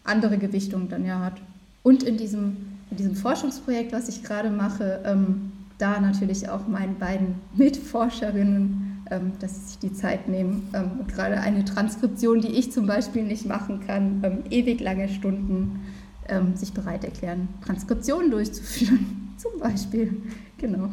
andere 0.05 0.39
Gewichtung 0.39 0.89
dann 0.89 1.05
ja 1.05 1.21
hat. 1.21 1.35
Und 1.83 2.05
in 2.05 2.17
diesem, 2.17 2.57
in 2.91 2.97
diesem 2.97 3.17
Forschungsprojekt, 3.17 3.93
was 3.93 4.09
ich 4.09 4.23
gerade 4.23 4.51
mache, 4.51 5.01
ähm, 5.05 5.53
da 5.79 6.01
natürlich 6.01 6.49
auch 6.49 6.67
meinen 6.69 6.99
beiden 6.99 7.35
Mitforscherinnen, 7.55 9.03
ähm, 9.11 9.33
dass 9.41 9.55
sie 9.55 9.67
sich 9.67 9.79
die 9.79 9.93
Zeit 9.93 10.29
nehmen 10.29 10.69
ähm, 10.75 11.07
gerade 11.09 11.41
eine 11.41 11.65
Transkription, 11.65 12.41
die 12.41 12.49
ich 12.49 12.73
zum 12.73 12.87
Beispiel 12.87 13.23
nicht 13.23 13.47
machen 13.47 13.81
kann, 13.87 14.21
ähm, 14.25 14.39
ewig 14.51 14.81
lange 14.81 15.09
Stunden 15.09 15.81
ähm, 16.29 16.57
sich 16.57 16.73
bereit 16.73 17.05
erklären, 17.05 17.49
Transkriptionen 17.65 18.31
durchzuführen, 18.31 19.35
zum 19.37 19.61
Beispiel. 19.61 20.23
Genau. 20.59 20.89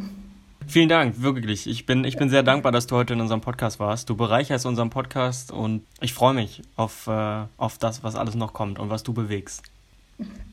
Vielen 0.67 0.89
Dank, 0.89 1.21
wirklich. 1.21 1.67
Ich 1.67 1.85
bin, 1.85 2.03
ich 2.03 2.17
bin 2.17 2.29
sehr 2.29 2.43
dankbar, 2.43 2.71
dass 2.71 2.87
du 2.87 2.95
heute 2.95 3.13
in 3.13 3.21
unserem 3.21 3.41
Podcast 3.41 3.79
warst. 3.79 4.09
Du 4.09 4.15
bereicherst 4.15 4.65
unseren 4.65 4.89
Podcast 4.89 5.51
und 5.51 5.83
ich 6.01 6.13
freue 6.13 6.33
mich 6.33 6.61
auf, 6.75 7.07
äh, 7.07 7.45
auf 7.57 7.77
das, 7.77 8.03
was 8.03 8.15
alles 8.15 8.35
noch 8.35 8.53
kommt 8.53 8.79
und 8.79 8.89
was 8.89 9.03
du 9.03 9.13
bewegst. 9.13 9.63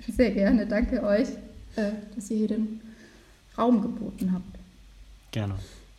Sehr 0.09 0.31
gerne, 0.31 0.67
danke 0.67 1.03
euch, 1.03 1.29
äh, 1.77 1.93
dass 2.15 2.31
ihr 2.31 2.39
hier 2.39 2.49
den 2.49 2.81
Raum 3.57 3.83
geboten 3.83 4.33
habt. 4.33 4.59
Gerne. 5.33 5.55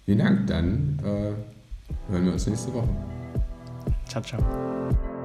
Vielen 0.06 0.20
Dank, 0.20 0.48
dann 0.48 1.00
äh, 1.04 2.12
hören 2.12 2.26
wir 2.26 2.34
uns 2.34 2.48
nächste 2.48 2.74
Woche. 2.74 2.90
Ciao, 4.08 4.22
ciao. 4.22 5.21